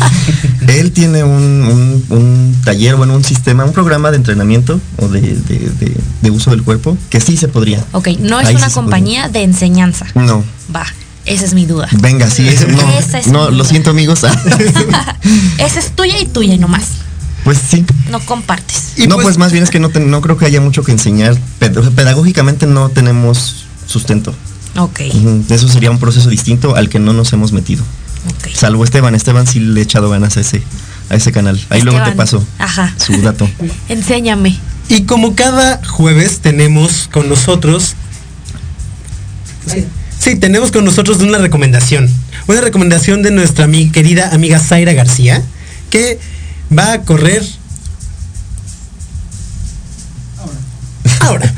[0.68, 5.20] él tiene un, un- un taller, bueno, un sistema, un programa de entrenamiento o de,
[5.20, 7.84] de- de- de uso del cuerpo que sí se podría.
[7.92, 10.06] Ok, no es Ahí una sí compañía de enseñanza.
[10.14, 10.84] No, Va,
[11.24, 11.88] esa es mi duda.
[12.00, 14.24] venga, sí, es, no, Esa es no mi lo siento amigos.
[15.58, 16.84] esa es tuya y tuya y no más.
[17.46, 17.84] Pues sí.
[18.10, 18.92] No compartes.
[18.96, 20.90] Y no, pues- pues, más bien es que no, no creo que haya mucho que
[20.92, 21.36] enseñar.
[21.60, 24.34] Pedagógicamente no tenemos sustento.
[24.76, 25.00] Ok,
[25.48, 27.82] Eso sería un proceso distinto al que no nos hemos metido.
[28.28, 28.48] ok.
[28.54, 30.60] Salvo Esteban, Esteban sí le he echado ganas a ese,
[31.08, 31.58] a ese canal.
[31.70, 32.92] Ahí luego te paso Ajá.
[32.98, 33.48] su dato.
[33.88, 34.58] Enséñame.
[34.88, 37.94] Y como cada jueves tenemos con nosotros.
[39.66, 39.84] Sí,
[40.18, 42.08] sí, tenemos con nosotros una recomendación.
[42.46, 45.42] Una recomendación de nuestra ami- querida amiga Zaira García,
[45.90, 46.18] que
[46.70, 47.42] va a correr.
[51.20, 51.52] Ahora.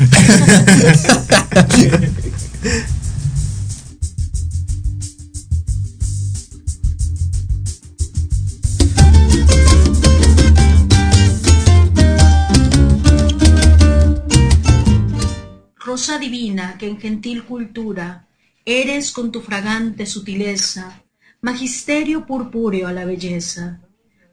[15.77, 18.27] Rosa divina que en gentil cultura
[18.65, 21.03] eres con tu fragante sutileza,
[21.41, 23.81] magisterio purpúreo a la belleza.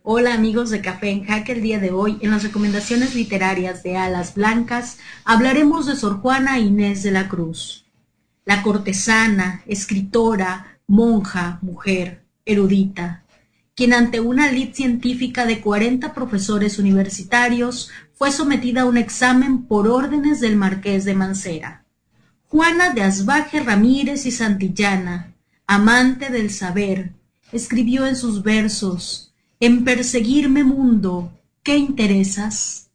[0.08, 3.98] Hola amigos de Café en Jaque, el día de hoy en las recomendaciones literarias de
[3.98, 7.86] Alas Blancas hablaremos de Sor Juana Inés de la Cruz,
[8.46, 13.24] la cortesana, escritora, monja, mujer, erudita,
[13.74, 19.88] quien ante una lid científica de 40 profesores universitarios fue sometida a un examen por
[19.88, 21.84] órdenes del marqués de Mancera.
[22.46, 25.34] Juana de Asbaje Ramírez y Santillana,
[25.66, 27.14] amante del saber,
[27.52, 31.32] escribió en sus versos, En perseguirme mundo,
[31.64, 32.90] ¿qué interesas?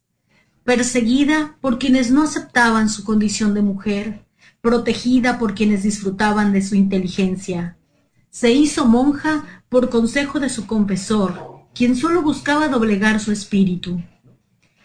[0.63, 4.27] Perseguida por quienes no aceptaban su condición de mujer,
[4.61, 7.79] protegida por quienes disfrutaban de su inteligencia.
[8.29, 14.03] Se hizo monja por consejo de su confesor, quien solo buscaba doblegar su espíritu.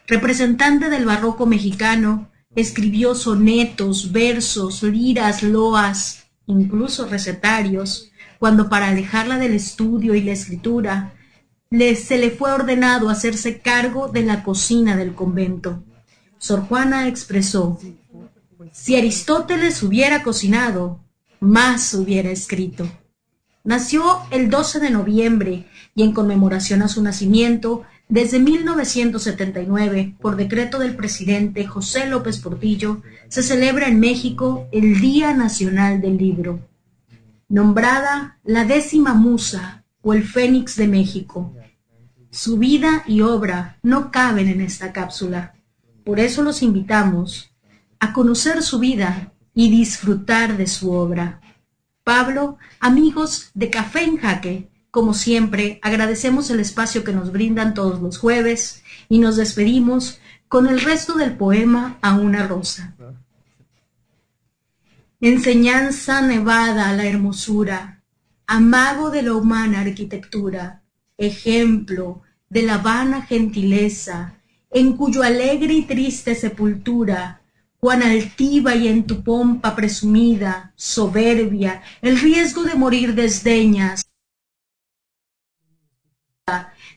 [0.07, 9.53] Representante del barroco mexicano, escribió sonetos, versos, liras, loas, incluso recetarios, cuando para alejarla del
[9.53, 11.14] estudio y la escritura,
[11.95, 15.83] se le fue ordenado hacerse cargo de la cocina del convento.
[16.37, 17.79] Sor Juana expresó,
[18.71, 20.99] si Aristóteles hubiera cocinado,
[21.39, 22.89] más hubiera escrito.
[23.63, 30.77] Nació el 12 de noviembre y en conmemoración a su nacimiento, desde 1979, por decreto
[30.77, 36.59] del presidente José López Portillo, se celebra en México el Día Nacional del Libro.
[37.49, 41.55] Nombrada la décima musa o el Fénix de México.
[42.35, 45.55] Su vida y obra no caben en esta cápsula.
[46.03, 47.55] Por eso los invitamos
[48.01, 51.39] a conocer su vida y disfrutar de su obra.
[52.03, 58.01] Pablo, amigos de Café en Jaque, como siempre, agradecemos el espacio que nos brindan todos
[58.01, 60.19] los jueves y nos despedimos
[60.49, 62.97] con el resto del poema A una rosa.
[65.21, 68.03] Enseñanza nevada a la hermosura,
[68.45, 70.83] amago de la humana arquitectura,
[71.17, 72.23] ejemplo
[72.55, 74.39] de la vana gentileza,
[74.71, 77.41] en cuyo alegre y triste sepultura,
[77.81, 84.05] cuán altiva y en tu pompa presumida, soberbia, el riesgo de morir desdeñas,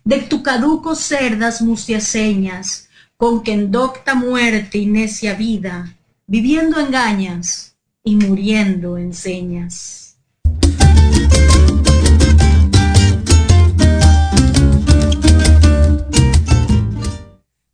[0.05, 5.93] de tu caduco cerdas mustias señas, con que en docta muerte y necia vida,
[6.29, 10.08] viviendo engañas y muriendo enseñas.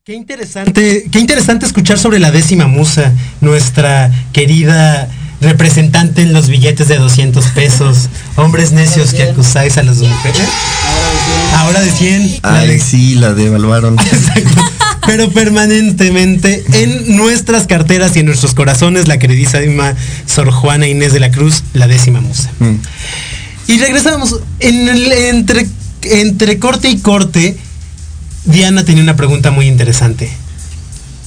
[0.07, 5.09] Qué interesante, qué interesante escuchar sobre la décima musa, nuestra querida
[5.41, 8.11] representante en los billetes de 200 pesos.
[8.37, 10.47] Hombres necios que acusáis a las mujeres.
[11.57, 12.41] Ahora de 100.
[12.43, 13.99] Ay, sí, la devaluaron.
[13.99, 14.63] Exacto.
[15.07, 19.95] Pero permanentemente en nuestras carteras y en nuestros corazones, la queridísima
[20.27, 22.51] Sor Juana Inés de la Cruz, la décima musa.
[22.59, 22.75] Mm.
[23.69, 24.39] Y regresamos.
[24.61, 25.67] En el, entre,
[26.03, 27.57] entre corte y corte,
[28.45, 30.31] Diana tenía una pregunta muy interesante.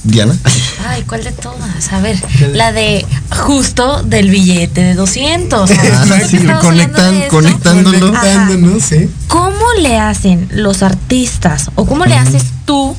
[0.04, 0.38] Diana.
[0.86, 1.92] Ay, ¿cuál de todas?
[1.92, 2.16] A ver,
[2.54, 3.04] la de
[3.44, 5.70] justo del billete de 200.
[5.70, 8.12] Ah, sí, conectan- conectándolo.
[8.12, 9.10] Conectándonos, ¿sí?
[9.26, 12.96] ¿Cómo le hacen los artistas o cómo le haces tú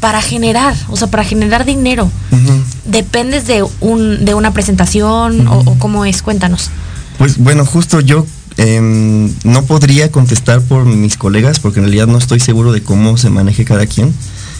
[0.00, 2.10] para generar, o sea, para generar dinero?
[2.84, 6.22] ¿Dependes de un de una presentación o, o cómo es?
[6.22, 6.70] Cuéntanos.
[7.16, 8.26] Pues bueno, justo yo
[8.58, 13.16] em, no podría contestar por mis colegas porque en realidad no estoy seguro de cómo
[13.16, 14.12] se maneje cada quien.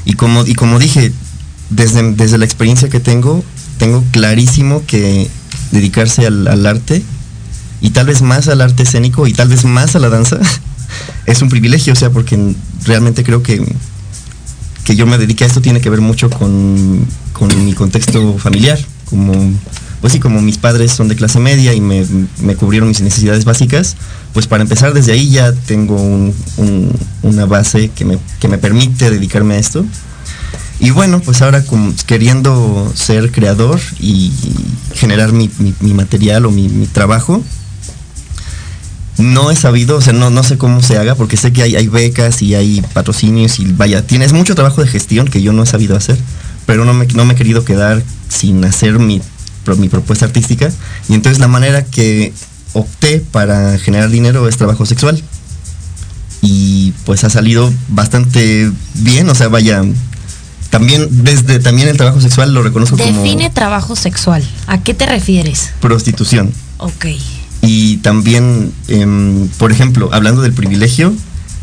[0.04, 1.12] Y como, y como dije,
[1.68, 3.44] desde, desde la experiencia que tengo,
[3.78, 5.28] tengo clarísimo que
[5.72, 7.02] dedicarse al, arte
[7.80, 10.38] y tal vez más al arte escénico y tal vez más a la danza
[11.26, 13.62] es un privilegio, o sea, porque realmente creo que
[14.88, 18.78] que yo me dediqué a esto tiene que ver mucho con, con mi contexto familiar,
[19.04, 19.34] como
[20.00, 22.04] pues sí, como mis padres son de clase media y me,
[22.56, 23.96] cubrieron mis necesidades básicas,
[24.32, 28.18] pues para empezar desde ahí ya tengo un- un- una base que me,
[28.58, 29.84] permite dedicarme a esto.
[30.80, 31.64] Y bueno, pues ahora
[32.06, 34.32] queriendo ser creador y
[34.94, 35.50] generar mi,
[35.92, 37.42] material o mi, trabajo,
[39.18, 42.40] no he sabido, o sea, no, sé cómo se haga, porque sé que hay, becas
[42.42, 45.96] y hay patrocinios y vaya, tienes mucho trabajo de gestión que yo no he sabido
[45.96, 46.16] hacer,
[46.66, 49.20] pero no me, no me he querido quedar sin hacer mi,
[49.76, 50.70] mi propuesta artística.
[51.08, 52.32] Y entonces la manera que
[52.72, 55.22] opté para generar dinero es trabajo sexual.
[56.40, 59.82] Y pues ha salido bastante bien, o sea, vaya,
[60.70, 64.44] también desde también el trabajo sexual lo reconozco Define como trabajo sexual.
[64.66, 65.70] ¿A qué te refieres?
[65.80, 66.52] prostitución.
[66.78, 67.06] Ok.
[67.62, 71.12] Y también, em, por ejemplo, hablando del privilegio,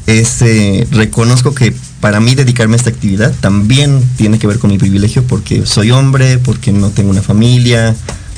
[0.08, 1.74] es, eh, reconozco que
[2.06, 5.90] para mí dedicarme a esta actividad también tiene que ver con mi privilegio porque soy
[5.90, 7.96] hombre, porque no tengo una familia,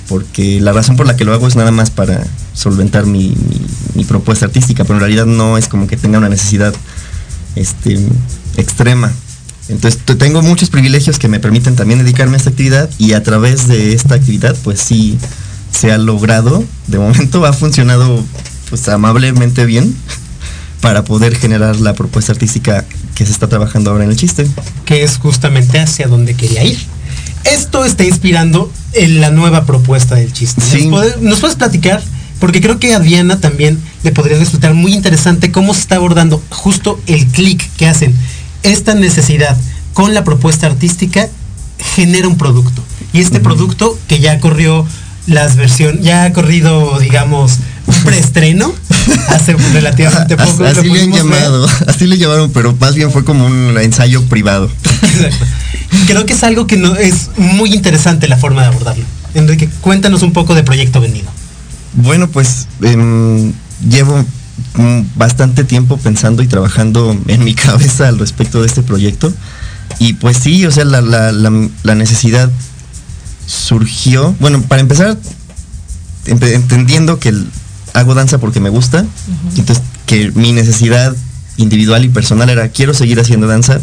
[0.08, 3.36] porque la razón por la que lo hago es nada más para solventar mi,
[4.08, 6.74] propuesta artística, pero en realidad no es como que tenga una necesidad
[7.56, 8.00] este,
[8.56, 9.12] extrema.
[9.68, 13.68] Entonces tengo muchos privilegios que me permiten también dedicarme a esta actividad y a través
[13.68, 15.18] de esta actividad pues sí
[15.74, 18.24] se ha logrado, de momento ha funcionado
[18.70, 19.94] pues amablemente bien
[20.80, 22.86] para poder generar la propuesta artística
[23.18, 24.46] que se está trabajando ahora en el chiste.
[24.86, 26.78] que es justamente hacia donde quería ir.
[27.46, 30.62] Esto está inspirando en la nueva propuesta del chiste.
[30.62, 30.88] ¿Nos, Sí.
[30.88, 32.02] puede- nos puedes platicar?
[32.40, 36.42] Porque creo que a Diana también le podría resultar muy interesante cómo se está abordando
[36.50, 38.14] justo el clic que hacen.
[38.64, 39.58] Esta necesidad
[39.94, 41.28] con la propuesta artística
[41.96, 42.84] genera un producto.
[43.14, 44.86] Y este producto que ya corrió
[45.26, 47.54] las versiones, ya ha corrido, digamos,
[47.98, 48.74] un preestreno
[49.30, 50.64] hace relativamente poco.
[50.64, 51.20] lo así le han ver.
[51.24, 54.70] llamado, así le llamaron, pero más bien fue como un ensayo privado.
[54.84, 55.46] Exacto.
[56.08, 59.04] Creo que es algo que no, es muy interesante la forma de abordarlo.
[59.34, 61.30] Enrique, cuéntanos un poco de Proyecto Vendido.
[61.94, 63.54] Bueno, pues em,
[63.88, 64.24] llevo
[65.16, 69.34] bastante tiempo pensando y trabajando en mi cabeza al respecto de este proyecto.
[70.00, 72.50] Y pues sí, o sea, la, la- la- la necesidad
[73.46, 75.18] surgió, bueno, para empezar,
[76.26, 77.48] empe- entendiendo que el-
[77.98, 79.06] hago danza porque me gusta,
[79.56, 81.16] entonces que mi necesidad
[81.58, 83.80] individual y personal era, quiero seguir haciendo danza,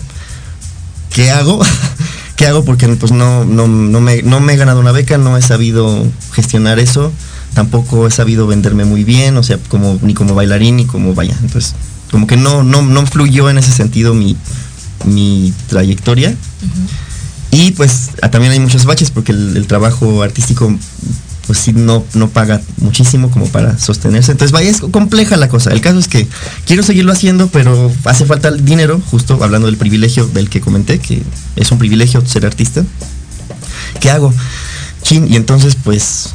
[1.10, 1.60] ¿qué hago?
[2.36, 2.64] ¿Qué hago?
[2.64, 6.04] Porque pues no, no, no, me, no me he ganado una beca, no he sabido
[6.32, 7.12] gestionar eso,
[7.54, 11.36] tampoco he sabido venderme muy bien, o sea, como, ni como bailarín ni como vaya.
[11.42, 11.74] Entonces,
[12.10, 14.36] como que no, no, no fluyó en ese sentido mi,
[15.04, 16.34] mi trayectoria.
[17.52, 20.76] Y pues también hay muchos baches porque el, el trabajo artístico
[21.46, 24.32] pues sí no, no paga muchísimo como para sostenerse.
[24.32, 25.72] Entonces vaya, es compleja la cosa.
[25.72, 26.26] El caso es que
[26.66, 30.98] quiero seguirlo haciendo, pero hace falta el dinero, justo hablando del privilegio del que comenté,
[30.98, 31.22] que
[31.56, 32.82] es un privilegio ser artista.
[34.00, 34.32] ¿Qué hago?
[35.02, 36.30] Chin, y entonces pues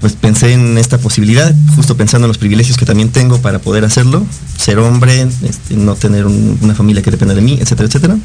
[0.00, 3.84] pues pensé en esta posibilidad, justo pensando en los privilegios que también tengo para poder
[3.84, 4.24] hacerlo,
[4.56, 8.16] ser hombre, este, no tener un- una familia que dependa de mí, etcétera, etcétera.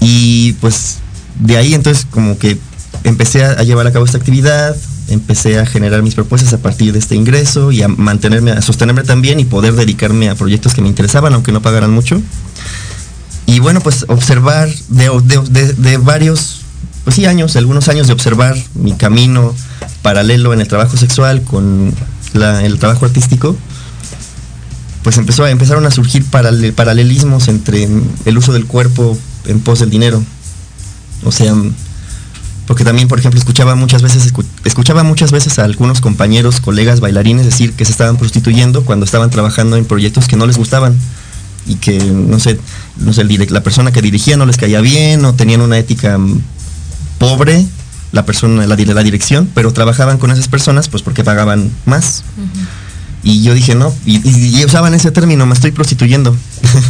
[0.00, 0.96] Y pues
[1.40, 2.58] de ahí entonces como que
[3.04, 4.76] empecé a, llevar a cabo esta actividad,
[5.08, 9.02] empecé a generar mis propuestas a partir de este ingreso y a mantenerme, a sostenerme
[9.04, 12.20] también y poder dedicarme a proyectos que me interesaban, aunque no pagaran mucho.
[13.46, 15.10] Y bueno, pues observar de,
[15.50, 16.62] de- de- varios,
[17.04, 19.54] pues sí, años, algunos años de observar mi camino
[20.02, 21.94] paralelo en el trabajo sexual con
[22.34, 23.56] el trabajo artístico,
[25.02, 27.88] pues empezó empezaron a surgir parale- paralelismos entre
[28.24, 29.16] el uso del cuerpo
[29.46, 30.20] en pos del dinero.
[31.24, 31.54] O sea,
[32.66, 37.00] porque también, por ejemplo, escuchaba muchas veces, escu- escuchaba muchas veces a algunos compañeros, colegas,
[37.00, 40.96] bailarines decir que se estaban prostituyendo cuando estaban trabajando en proyectos que no les gustaban
[41.66, 42.58] y que no sé,
[42.98, 46.40] no sé, la persona que dirigía no les caía bien o tenían una ética mm,
[47.18, 47.64] pobre,
[48.12, 52.22] la persona, la dirección, pero trabajaban con esas personas pues porque pagaban más.
[53.22, 56.36] Y yo dije, no, y, usaban ese término, me estoy prostituyendo.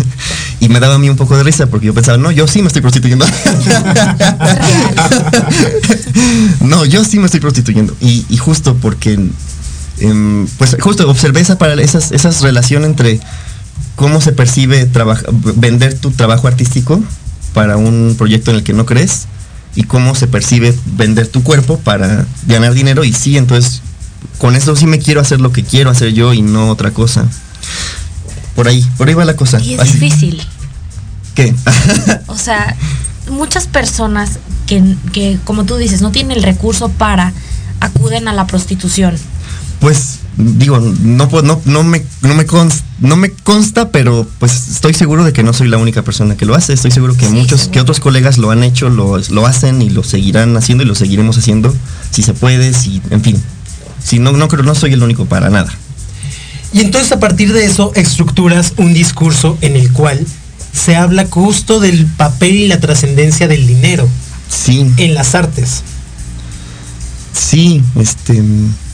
[0.60, 2.60] y me daba a mí un poco de risa porque yo pensaba, no, yo sí
[2.60, 3.26] me estoy prostituyendo.
[6.60, 7.96] no, yo sí me estoy prostituyendo.
[8.00, 9.18] Y, justo porque,
[10.00, 13.20] em, pues justo observé esa, para, esas, esas relaciones entre
[13.94, 17.02] cómo se percibe trabaja- vender tu trabajo artístico
[17.54, 19.26] para un proyecto en el que no crees
[19.74, 23.82] y cómo se percibe vender tu cuerpo para ganar dinero y sí, entonces
[24.38, 27.26] con eso sí me quiero hacer lo que quiero hacer yo y no otra cosa.
[28.54, 29.60] Por ahí, por ahí va la cosa.
[29.60, 30.42] Y es Así- difícil.
[31.34, 31.54] ¿Qué?
[32.28, 32.74] O sea,
[33.30, 37.32] muchas personas que, que, como tú dices, no tienen el recurso para,
[37.80, 39.16] acuden a la prostitución.
[39.80, 44.94] Pues digo, no, no, no, me, no, me consta, no me consta, pero pues estoy
[44.94, 46.72] seguro de que no soy la única persona que lo hace.
[46.72, 47.72] Estoy seguro que Sí, muchos, seguro.
[47.72, 50.94] que otros colegas lo han hecho, lo, lo hacen y lo seguirán haciendo y lo
[50.94, 51.74] seguiremos haciendo
[52.10, 53.42] si se puede, si, en fin.
[54.03, 55.72] Si no, no creo, no soy el único para nada.
[56.72, 60.24] Y entonces a partir de eso estructuras un discurso en el cual
[60.72, 64.07] se habla justo del papel y la trascendencia del dinero
[64.51, 65.82] Sí, en las artes.
[67.32, 68.42] sí, este,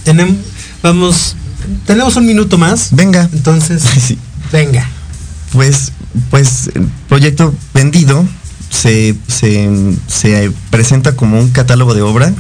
[0.05, 0.37] Tenemos,
[0.83, 1.37] vamos,
[1.87, 2.89] tenemos un minuto más.
[2.93, 3.29] venga.
[3.33, 4.19] Entonces, Sí.
[4.53, 4.89] venga.
[5.53, 5.93] Pues,
[6.31, 8.25] pues el proyecto vendido
[8.71, 9.69] se, se,
[10.09, 12.33] se presenta como un catálogo de obra,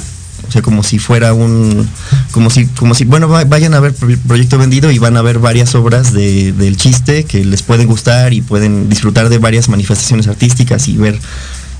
[0.52, 1.88] o sea, como si fuera un,
[2.30, 5.22] como si, como si, bueno, va- vayan a ver pro- proyecto vendido y van a
[5.22, 9.70] ver varias obras de- del chiste que les pueden gustar y pueden disfrutar de varias
[9.70, 11.18] manifestaciones artísticas y ver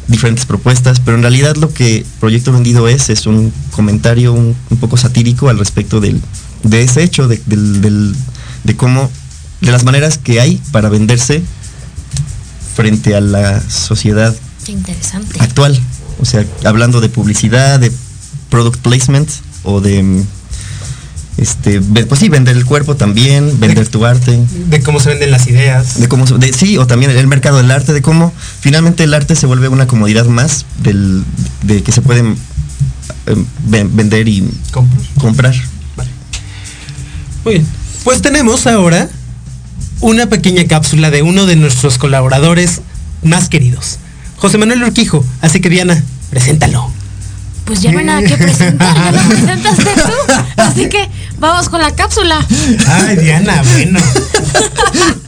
[0.09, 4.77] diferentes propuestas, pero en realidad lo que Proyecto Vendido es es un comentario un, un
[4.79, 6.23] poco satírico al respecto del,
[6.62, 8.16] de ese hecho, de, del- del-
[8.64, 9.11] de cómo,
[9.61, 11.43] de las maneras que hay para venderse
[12.75, 15.39] frente a la sociedad Qué interesante.
[15.41, 15.79] actual.
[16.20, 17.93] O sea, hablando de publicidad, de
[18.53, 19.28] product placement
[19.64, 20.22] o de,
[21.38, 24.38] este, pues sí, vender el cuerpo también, vender tu arte.
[24.68, 25.98] De cómo se venden las ideas.
[25.98, 28.30] De cómo, de- sí, o también el mercado del arte, de cómo
[28.61, 31.24] finalmente el arte se vuelve una comodidad más del,
[31.62, 32.36] de que se pueden
[33.26, 34.46] em, ven- vender y
[35.18, 35.55] comprar.
[37.44, 37.66] Muy bien.
[38.05, 39.09] Pues tenemos ahora
[40.00, 42.82] una pequeña cápsula de uno de nuestros colaboradores
[43.22, 43.98] más queridos,
[44.36, 45.24] José Manuel Urquijo.
[45.40, 46.90] Así que Diana, preséntalo.
[47.64, 50.32] Pues ya no hay nada que presentar, ya lo presentaste tú.
[50.56, 51.08] Así que
[51.38, 52.44] vamos con la cápsula.
[52.88, 54.00] Ay, Diana, bueno.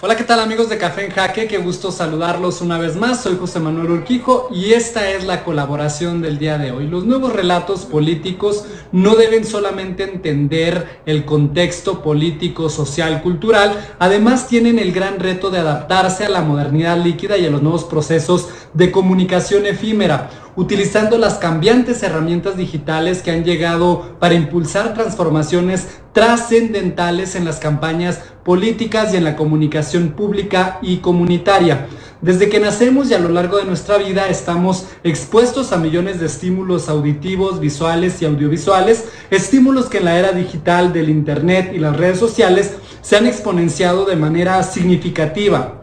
[0.00, 1.48] Hola, ¿qué tal amigos de Café en Jaque?
[1.48, 3.20] Qué gusto saludarlos una vez más.
[3.20, 6.86] Soy José Manuel Urquijo y esta es la colaboración del día de hoy.
[6.86, 14.78] Los nuevos relatos políticos no deben solamente entender el contexto político, social, cultural, además tienen
[14.78, 18.92] el gran reto de adaptarse a la modernidad líquida y a los nuevos procesos de
[18.92, 27.44] comunicación efímera utilizando las cambiantes herramientas digitales que han llegado para impulsar transformaciones trascendentales en
[27.44, 31.86] las campañas políticas y en la comunicación pública y comunitaria.
[32.22, 36.26] Desde que nacemos y a lo largo de nuestra vida estamos expuestos a millones de
[36.26, 41.96] estímulos auditivos, visuales y audiovisuales, estímulos que en la era digital del Internet y las
[41.96, 45.78] redes sociales se han exponenciado de manera significativa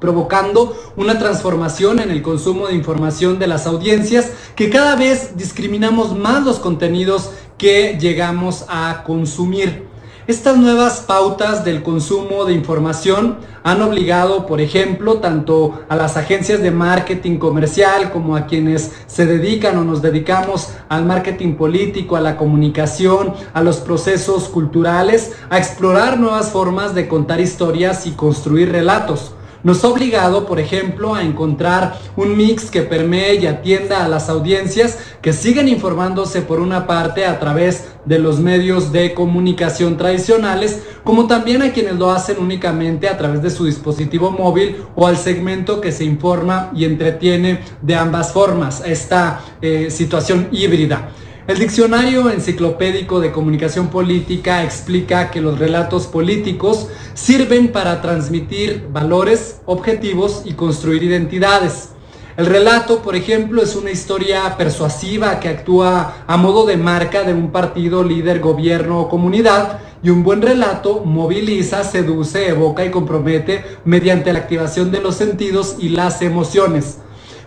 [0.00, 6.16] provocando una transformación en el consumo de información de las audiencias que cada vez discriminamos
[6.16, 9.88] más los contenidos que llegamos a consumir.
[10.28, 16.60] Estas nuevas pautas del consumo de información han obligado, por ejemplo, tanto a las agencias
[16.60, 22.20] de marketing comercial como a quienes se dedican o nos dedicamos al marketing político, a
[22.20, 28.70] la comunicación, a los procesos culturales, a explorar nuevas formas de contar historias y construir
[28.70, 29.32] relatos.
[29.64, 34.28] Nos ha obligado, por ejemplo, a encontrar un mix que permee y atienda a las
[34.28, 40.82] audiencias que siguen informándose por una parte a través de los medios de comunicación tradicionales,
[41.02, 45.16] como también a quienes lo hacen únicamente a través de su dispositivo móvil o al
[45.16, 51.10] segmento que se informa y entretiene de ambas formas, esta eh, situación híbrida.
[51.48, 59.62] El diccionario enciclopédico de comunicación política explica que los relatos políticos sirven para transmitir valores,
[59.64, 61.88] objetivos y construir identidades.
[62.36, 67.32] El relato, por ejemplo, es una historia persuasiva que actúa a modo de marca de
[67.32, 73.64] un partido, líder, gobierno o comunidad y un buen relato moviliza, seduce, evoca y compromete
[73.86, 76.98] mediante la activación de los sentidos y las emociones.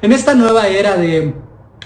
[0.02, 1.36] En esta nueva era de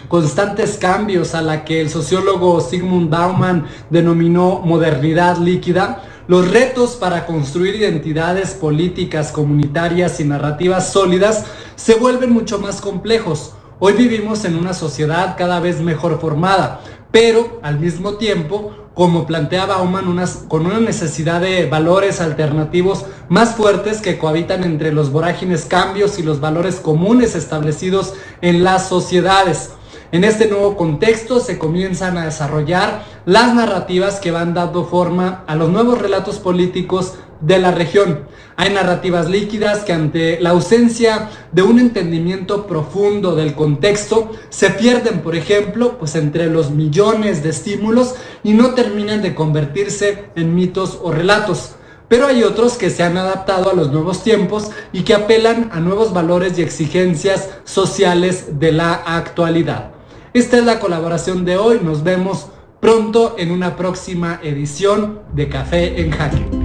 [0.08, 7.28] constantes cambios a la que el sociólogo Sigmund Bauman denominó modernidad líquida, los retos para
[7.28, 11.46] construir identidades políticas, comunitarias y narrativas sólidas
[11.76, 13.54] se vuelven mucho más complejos.
[13.78, 16.82] Hoy vivimos en una sociedad cada vez mejor formada,
[17.12, 24.02] pero al mismo tiempo, como plantea Bauman, con una necesidad de valores alternativos más fuertes
[24.02, 29.72] que cohabitan entre los vorágines cambios y los valores comunes establecidos en las sociedades.
[30.12, 35.56] En este nuevo contexto se comienzan a desarrollar las narrativas que van dando forma a
[35.56, 38.22] los nuevos relatos políticos de la región.
[38.56, 45.22] Hay narrativas líquidas que ante la ausencia de un entendimiento profundo del contexto se pierden,
[45.22, 51.00] por ejemplo, pues entre los millones de estímulos y no terminan de convertirse en mitos
[51.02, 51.72] o relatos.
[52.08, 55.80] Pero hay otros que se han adaptado a los nuevos tiempos y que apelan a
[55.80, 59.95] nuevos valores y exigencias sociales de la actualidad.
[60.36, 61.80] Esta es la colaboración de hoy.
[61.82, 62.48] Nos vemos
[62.82, 66.65] pronto en una próxima edición de Café en Jaque.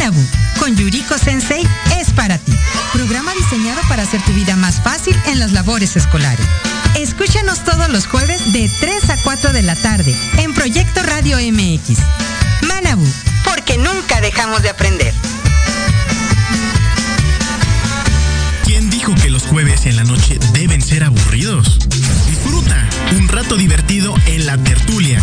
[0.00, 0.26] Manabu
[0.58, 1.66] con Yuriko Sensei
[1.98, 2.52] es para ti.
[2.94, 6.46] Programa diseñado para hacer tu vida más fácil en las labores escolares.
[6.98, 11.98] Escúchanos todos los jueves de 3 a 4 de la tarde en Proyecto Radio MX.
[12.62, 13.06] Manabu,
[13.44, 15.12] porque nunca dejamos de aprender.
[18.64, 21.78] ¿Quién dijo que los jueves en la noche deben ser aburridos?
[22.26, 22.88] Disfruta
[23.18, 25.22] un rato divertido en la tertulia,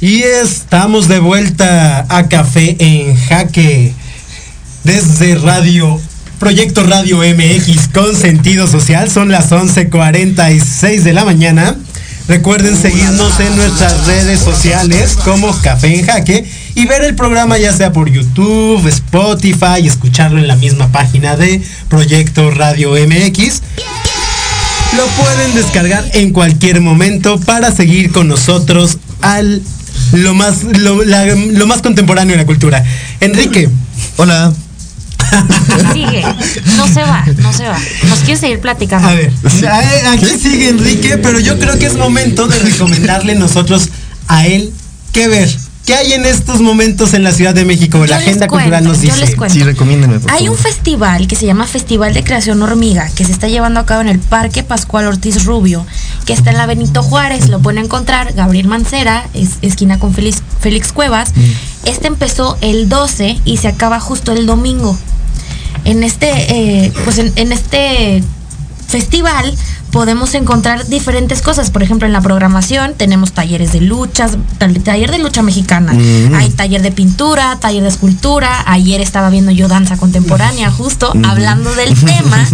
[0.00, 3.92] Y estamos de vuelta a Café en Jaque
[4.84, 6.00] desde Radio
[6.38, 9.10] Proyecto Radio MX con sentido social.
[9.10, 11.74] Son las 11:46 de la mañana.
[12.28, 17.72] Recuerden seguirnos en nuestras redes sociales como Café en Jaque y ver el programa ya
[17.72, 23.62] sea por YouTube, Spotify, escucharlo en la misma página de Proyecto Radio MX.
[24.96, 29.60] Lo pueden descargar en cualquier momento para seguir con nosotros al
[30.12, 32.84] lo más lo, la- lo más contemporáneo en la cultura.
[33.20, 33.68] Enrique.
[34.16, 34.52] Hola.
[35.92, 36.22] Sigue.
[36.76, 37.78] No se va, no se va.
[38.08, 39.08] Nos quiere seguir platicando.
[39.08, 39.30] A ver,
[40.10, 43.88] aquí sigue Enrique, pero yo creo que es momento de recomendarle nosotros
[44.28, 44.72] a él
[45.12, 45.54] qué ver.
[45.88, 48.04] ¿Qué hay en estos momentos en la Ciudad de México?
[48.04, 49.20] La agenda cultural nos yo dice.
[49.20, 49.54] les cuento.
[49.54, 50.58] Sí, recomiéndeme, por Hay favor.
[50.58, 54.02] un festival que se llama Festival de Creación Hormiga, que se está llevando a cabo
[54.02, 55.86] en el Parque Pascual Ortiz Rubio,
[56.26, 57.48] que está en la Benito Juárez.
[57.48, 61.30] Lo pueden encontrar Gabriel Mancera, es, esquina con Félix, Félix Cuevas.
[61.86, 64.94] Este empezó el 12 y se acaba justo el domingo.
[65.86, 66.28] En este,
[66.84, 68.22] eh, pues en, en este
[68.88, 69.54] festival
[69.92, 71.70] podemos encontrar diferentes cosas.
[71.70, 76.34] Por ejemplo, en la programación tenemos talleres de luchas, tal- taller de lucha mexicana, Mm.
[76.34, 78.64] hay taller de pintura, taller de escultura.
[78.66, 81.24] Ayer estaba viendo yo danza contemporánea, justo Mm.
[81.24, 82.46] hablando del tema.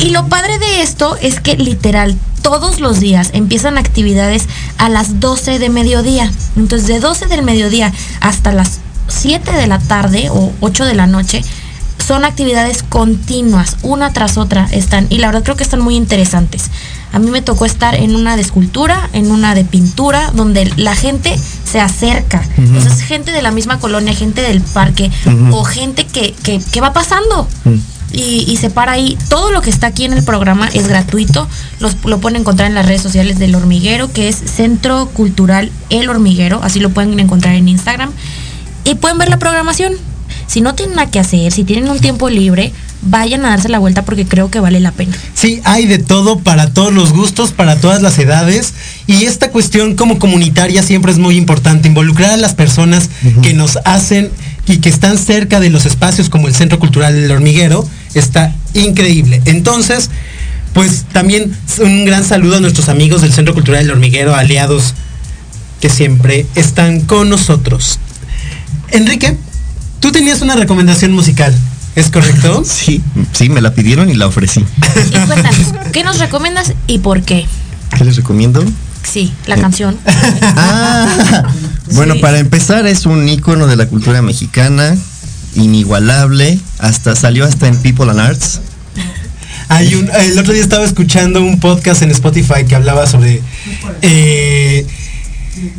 [0.00, 4.44] Y lo padre de esto es que literal todos los días empiezan actividades
[4.78, 6.32] a las 12 de mediodía.
[6.56, 8.78] Entonces de 12 del mediodía hasta las
[9.08, 11.44] 7 de la tarde o 8 de la noche
[12.06, 16.70] son actividades continuas, una tras otra están y la verdad creo que están muy interesantes.
[17.12, 20.94] A mí me tocó estar en una de escultura, en una de pintura, donde la
[20.94, 22.42] gente se acerca.
[22.56, 22.78] Ujú.
[22.78, 25.10] O sea, es gente de la misma colonia, gente del parque
[25.50, 27.74] o gente que, que, que va pasando Mm.
[28.12, 29.18] y, y se para ahí.
[29.28, 31.46] Todo lo que está aquí en el programa es gratuito.
[31.80, 36.08] Los, lo pueden encontrar en las redes sociales del Hormiguero, que es Centro Cultural El
[36.08, 36.60] Hormiguero.
[36.62, 38.10] Así lo pueden encontrar en Instagram.
[38.84, 39.92] Y pueden ver la programación.
[40.52, 43.78] Si no tienen nada que hacer, si tienen un tiempo libre, vayan a darse la
[43.78, 45.16] vuelta porque creo que vale la pena.
[45.32, 48.74] Sí, hay de todo para todos los gustos, para todas las edades.
[49.06, 53.08] Y esta cuestión como comunitaria siempre es muy importante, involucrar a las personas
[53.40, 54.30] que nos hacen
[54.66, 57.88] y que están cerca de los espacios como el Centro Cultural del Hormiguero.
[58.12, 59.40] Está increíble.
[59.46, 60.10] Entonces,
[60.74, 64.92] pues también un gran saludo a nuestros amigos del Centro Cultural del Hormiguero, aliados
[65.80, 68.00] que siempre están con nosotros.
[68.90, 69.38] Enrique,
[70.02, 71.54] tú tenías una recomendación musical,
[71.94, 72.62] ¿es correcto?
[72.66, 73.00] Sí,
[73.32, 74.62] sí, me la pidieron y la ofrecí.
[75.10, 77.46] Y cuéntanos, ¿qué nos recomiendas y por qué?
[77.96, 78.62] ¿Qué les recomiendo?
[79.10, 79.96] Sí, la canción.
[80.54, 81.44] Ah,
[81.92, 84.96] bueno, para empezar es un ícono de la cultura mexicana,
[85.54, 88.60] inigualable, hasta salió hasta en People and Arts.
[89.68, 93.40] Hay un, el otro día estaba escuchando un podcast en Spotify que hablaba sobre
[94.02, 94.86] eh,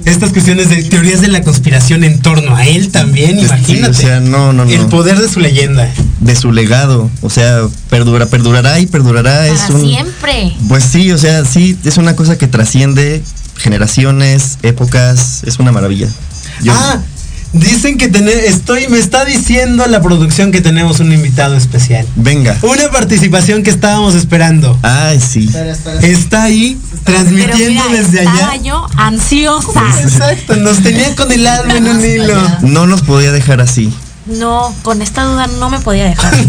[0.06, 3.92] estas cuestiones de teorías de la conspiración en torno a él también, Sí, imagínate.
[3.92, 4.72] o sea, no, no, no.
[4.72, 5.90] El poder de su leyenda.
[6.20, 9.48] De su legado, o sea, perdura, perdurará y perdurará.
[9.48, 10.56] es Para un, siempre.
[10.68, 13.24] Pues sí, o sea, sí, es una cosa que trasciende
[13.58, 16.08] generaciones, épocas, es una maravilla.
[16.64, 17.02] Yo- Ah,
[17.54, 22.06] dicen que tener, estoy, me está diciendo la producción que tenemos un invitado especial.
[22.16, 22.58] Venga.
[22.64, 24.78] Una participación que estábamos esperando.
[24.82, 25.50] Ay, sí.
[26.02, 28.56] Está ahí transmitiendo mira, desde allá.
[28.62, 29.84] yo ansiosa.
[30.02, 32.36] Exacto, nos tenía con el alma en un hilo.
[32.62, 33.94] No nos podía dejar así.
[34.26, 36.34] No, con esta duda no me podía dejar.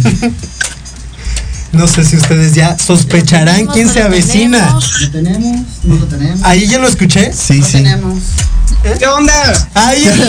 [1.73, 4.79] No sé si ustedes ya sospecharán quién se avecina.
[5.01, 6.41] Lo tenemos, no lo tenemos.
[6.45, 7.33] Ahí ya lo escuché.
[7.33, 7.73] Sí, Lo sí.
[7.73, 8.19] tenemos.
[8.99, 9.69] ¿Qué onda?
[9.75, 10.25] Ahí está.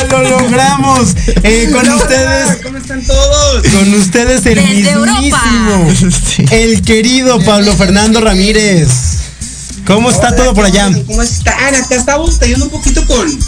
[0.00, 1.14] Venga, lo logramos.
[1.42, 2.58] Eh, con ustedes.
[2.62, 3.62] ¿Cómo están todos?
[3.68, 5.88] Con ustedes el Desde mismísimo.
[6.50, 8.88] El querido Pablo Fernando Ramírez.
[9.86, 10.90] ¿Cómo está todo por allá?
[11.06, 11.74] ¿Cómo están?
[11.74, 13.38] Acá estamos teniendo un poquito con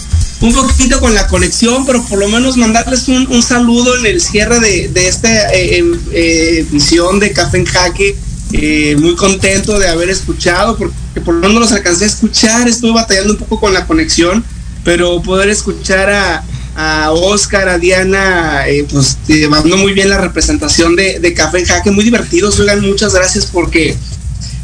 [0.41, 4.21] un poquito con la conexión, pero por lo menos mandarles un, un saludo en el
[4.21, 8.17] cierre de, de esta eh, em- eh, emisión de Café en Jaque.
[8.53, 10.95] Eh, muy contento de haber escuchado, porque
[11.25, 14.45] por lo menos los alcancé a escuchar, estuve batallando un poco con la conexión,
[14.85, 16.45] pero poder escuchar a,
[16.77, 21.65] a Oscar, a Diana, eh, pues llevando muy bien la representación de, de Café en
[21.67, 23.97] Jaque, muy divertidos, oigan, muchas gracias porque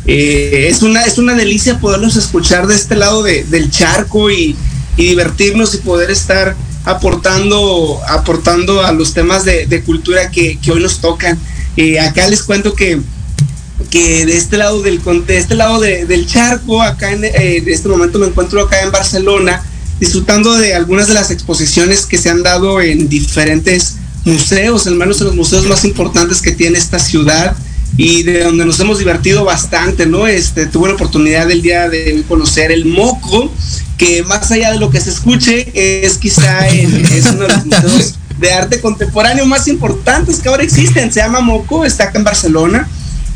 [0.06, 4.54] eh, es, una, es una delicia poderlos escuchar de este lado de- del charco y,
[4.96, 10.82] divertirnos y poder estar aportando, aportando a los temas de, de cultura que, que hoy
[10.82, 11.38] nos tocan.
[11.76, 13.00] Eh, acá les cuento que,
[13.90, 17.88] que de este lado del de este lado de- del charco, acá en eh, este
[17.88, 19.62] momento me encuentro acá en Barcelona,
[20.00, 25.20] disfrutando de algunas de las exposiciones que se han dado en diferentes museos, al menos
[25.20, 27.56] en los museos más importantes que tiene esta ciudad
[27.96, 30.26] y de donde nos hemos divertido bastante, ¿no?
[30.26, 33.50] Este, tuve la oportunidad el día de conocer el Moco,
[33.96, 38.14] que más allá de lo que se escuche, es quizá es uno de los museos
[38.38, 41.10] de arte contemporáneo más importantes que ahora existen.
[41.12, 42.88] Se llama Moco, está acá en Barcelona.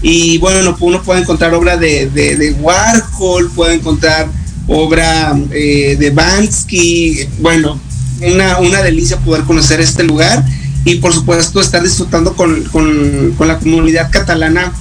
[0.03, 4.29] Y bueno, uno puede encontrar obra de, de, de Warhol, puede encontrar
[4.67, 7.81] obra eh, de Bansky, bueno,
[8.21, 10.45] una, una delicia poder conocer este lugar
[10.85, 14.73] y por supuesto estar disfrutando con, con- con la comunidad catalana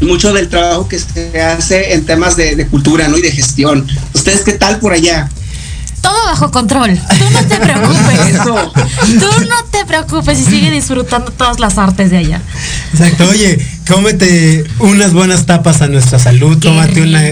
[0.00, 3.16] mucho del trabajo que se hace en temas de, de cultura ¿no?
[3.16, 3.86] y de gestión.
[4.14, 5.30] ¿Ustedes qué tal por allá?
[6.02, 6.98] Todo bajo control.
[7.18, 8.20] Tú no te preocupes.
[8.34, 8.72] Eso.
[8.74, 12.42] Tú no te preocupes y sigue disfrutando todas las artes de allá.
[12.92, 13.58] Exacto, oye,
[13.88, 17.22] cómete unas buenas tapas a nuestra salud, tómate una.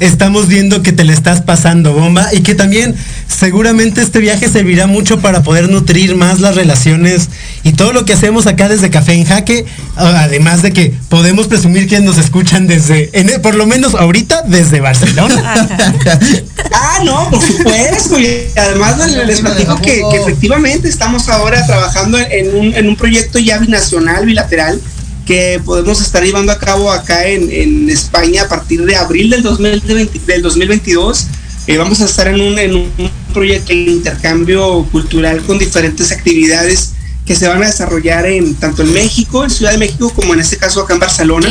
[0.00, 2.94] Estamos viendo que te le estás pasando bomba y que también
[3.28, 7.28] seguramente este viaje servirá mucho para poder nutrir más las relaciones
[7.64, 11.88] y todo lo que hacemos acá desde Café en Jaque, además de que podemos presumir
[11.88, 15.68] que nos escuchan desde, en- por lo menos ahorita, desde Barcelona.
[16.72, 18.18] Ah, no, por supuesto.
[18.18, 18.26] Y
[18.56, 23.38] además les, les platico que, que efectivamente estamos ahora trabajando en un, en un proyecto
[23.38, 24.80] ya binacional, bilateral,
[25.26, 29.42] que podemos estar llevando a cabo acá en, en España a partir de abril del,
[29.42, 31.26] 2020 del 2022.
[31.66, 36.92] Eh, vamos a estar en un, en un proyecto de intercambio cultural con diferentes actividades
[37.26, 40.40] que se van a desarrollar en tanto en México, en Ciudad de México, como en
[40.40, 41.48] este caso acá en Barcelona.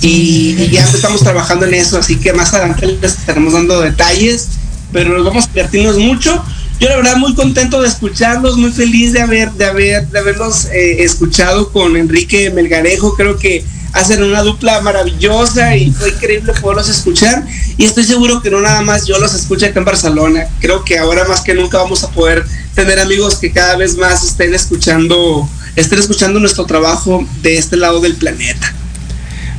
[0.00, 4.48] Y, y ya estamos trabajando en eso, así que más adelante les estaremos dando detalles,
[4.90, 6.42] pero nos vamos a divertirnos mucho.
[6.80, 10.66] Yo la verdad muy contento de escucharlos, muy feliz de haber, de haber, de haberlos
[10.66, 13.16] eh, escuchado con Enrique Melgarejo.
[13.16, 17.44] Creo que hacen una dupla maravillosa y fue increíble poderlos escuchar.
[17.76, 20.46] Y estoy seguro que no nada más yo los escucho acá en Barcelona.
[20.60, 24.22] Creo que ahora más que nunca vamos a poder tener amigos que cada vez más
[24.22, 28.72] estén escuchando, estén escuchando nuestro trabajo de este lado del planeta.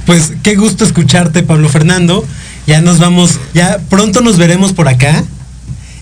[0.06, 2.26] Pues qué gusto escucharte, Pablo Fernando.
[2.66, 5.24] Ya nos vamos, ya pronto nos veremos por acá.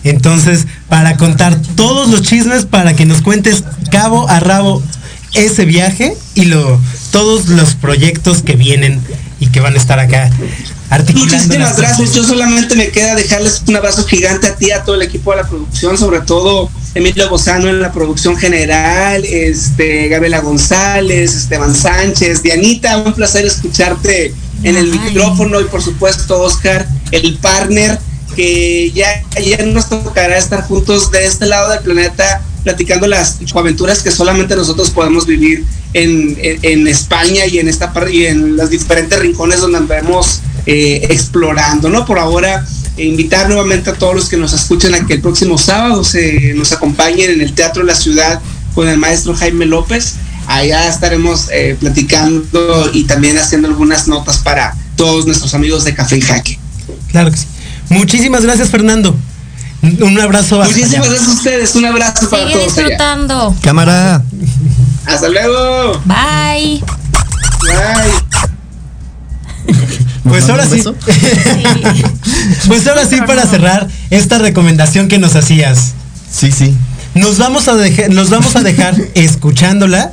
[0.04, 4.82] Entonces, para contar todos los chismes, para que nos cuentes cabo a rabo
[5.34, 6.80] ese viaje y lo,
[7.12, 9.00] todos los proyectos que vienen
[9.40, 10.30] y que van a estar acá
[10.90, 11.34] articulando.
[11.34, 12.14] Muchísimas gracias.
[12.14, 15.38] Yo solamente me queda dejarles un abrazo gigante a ti, a todo el equipo de
[15.38, 22.42] la producción, sobre todo Emilio Bozano en la producción general, este, Gabriela González, Esteban Sánchez,
[22.42, 27.98] Dianita, un placer escucharte en el micrófono y por supuesto Oscar, el partner,
[28.38, 34.00] que ya ayer nos tocará estar juntos de este lado del planeta platicando las aventuras
[34.00, 39.18] que solamente nosotros podemos vivir en, en- España y en esta y en los diferentes
[39.18, 42.06] rincones donde andamos eh, explorando, ¿no?
[42.06, 42.64] Por ahora,
[42.96, 46.54] eh, invitar nuevamente a todos los que nos escuchan a que el próximo sábado se
[46.54, 48.40] nos acompañen en el Teatro de la Ciudad
[48.72, 50.14] con el maestro Jaime López.
[50.46, 56.14] Allá estaremos eh, platicando y también haciendo algunas notas para todos nuestros amigos de Café
[56.16, 56.58] en Jaque.
[57.10, 57.46] Claro que sí.
[57.88, 59.16] Muchísimas gracias, Fernando.
[59.82, 60.60] Un abrazo.
[60.60, 61.10] hasta Muchísimas allá.
[61.10, 61.74] gracias a ustedes.
[61.76, 62.82] Un abrazo para Sigue todos allá.
[62.88, 63.56] disfrutando.
[63.62, 64.22] Cámara.
[65.06, 66.00] Hasta luego.
[66.04, 66.82] Bye.
[67.62, 68.12] Bye.
[70.24, 70.82] Pues ahora sí.
[72.66, 75.92] pues ahora sí para cerrar esta recomendación que nos hacías.
[76.30, 76.76] Sí, sí.
[77.14, 80.10] Nos vamos a dejar, nos vamos a dejar escuchándola,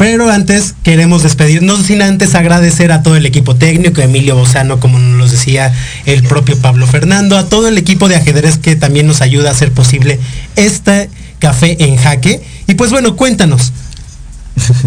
[0.00, 4.98] pero antes queremos despedirnos sin antes agradecer a todo el equipo técnico, Emilio Bozano, como
[4.98, 5.74] nos lo decía
[6.06, 9.52] el propio Pablo Fernando, a todo el equipo de ajedrez que también nos ayuda a
[9.52, 10.18] hacer posible
[10.56, 12.40] este café en jaque.
[12.66, 13.74] Y pues bueno, cuéntanos.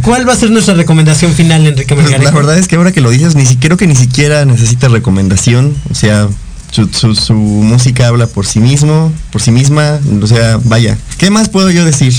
[0.01, 2.32] ¿Cuál va a ser nuestra recomendación final, Enrique Pues Melgarejo?
[2.32, 4.88] la verdad es que ahora que lo dices, ni siquiera, creo que ni siquiera necesita
[4.88, 5.76] recomendación.
[5.91, 6.28] O sea,
[6.72, 9.99] su, su- su música habla por sí mismo, por sí misma.
[10.24, 10.97] O sea, vaya.
[11.20, 12.16] ¿Qué más puedo yo decir?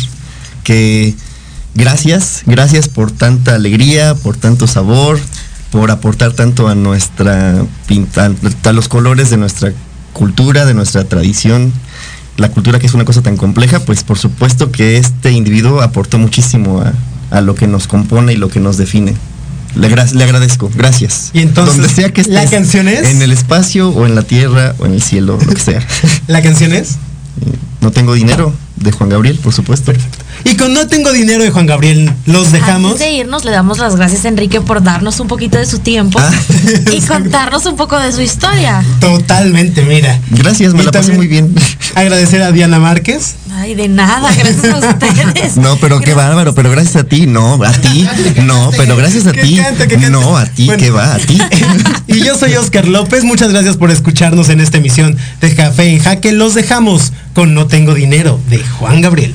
[0.62, 1.14] Que
[1.75, 5.18] gracias, gracias por tanta alegría, por tanto sabor,
[5.70, 8.31] por aportar tanto a nuestra pinta,
[8.64, 9.72] a los colores de nuestra
[10.12, 11.72] cultura, de nuestra tradición.
[12.37, 16.18] La cultura que es una cosa tan compleja, pues por supuesto que este individuo aportó
[16.18, 16.93] muchísimo a,
[17.37, 19.14] a lo que nos compone y lo que nos define.
[19.77, 21.31] Le, gra- le agradezco, gracias.
[21.33, 23.09] Y entonces, Donde sea que estés, ¿la canción es?
[23.09, 25.81] En el espacio o en la tierra o en el cielo, lo que sea.
[26.29, 26.97] ¿La canción es?
[27.81, 29.93] No tengo dinero, de Juan Gabriel, por supuesto.
[30.45, 32.92] Y con No tengo dinero de Juan Gabriel, los dejamos.
[32.92, 35.78] Antes de irnos, le damos las gracias a Enrique por darnos un poquito de su
[35.78, 36.30] tiempo Ah.
[36.92, 38.84] y contarnos un poco de su historia.
[39.01, 40.18] Totalmente, mira.
[40.30, 41.55] Gracias, me Y la pasé muy bien.
[41.95, 43.36] Agradecer a Diana Márquez.
[43.57, 45.57] Ay, de nada, gracias a ustedes.
[45.64, 48.07] No, pero qué bárbaro, pero gracias a ti, no, a ti,
[48.42, 49.61] no, pero gracias a ti,
[50.11, 51.38] no, a ti, que va, a ti.
[52.09, 56.01] Y yo soy Oscar López, muchas gracias por escucharnos en esta emisión de Café en
[56.01, 56.32] Jaque.
[56.32, 59.34] Los dejamos con No tengo dinero de Juan Gabriel.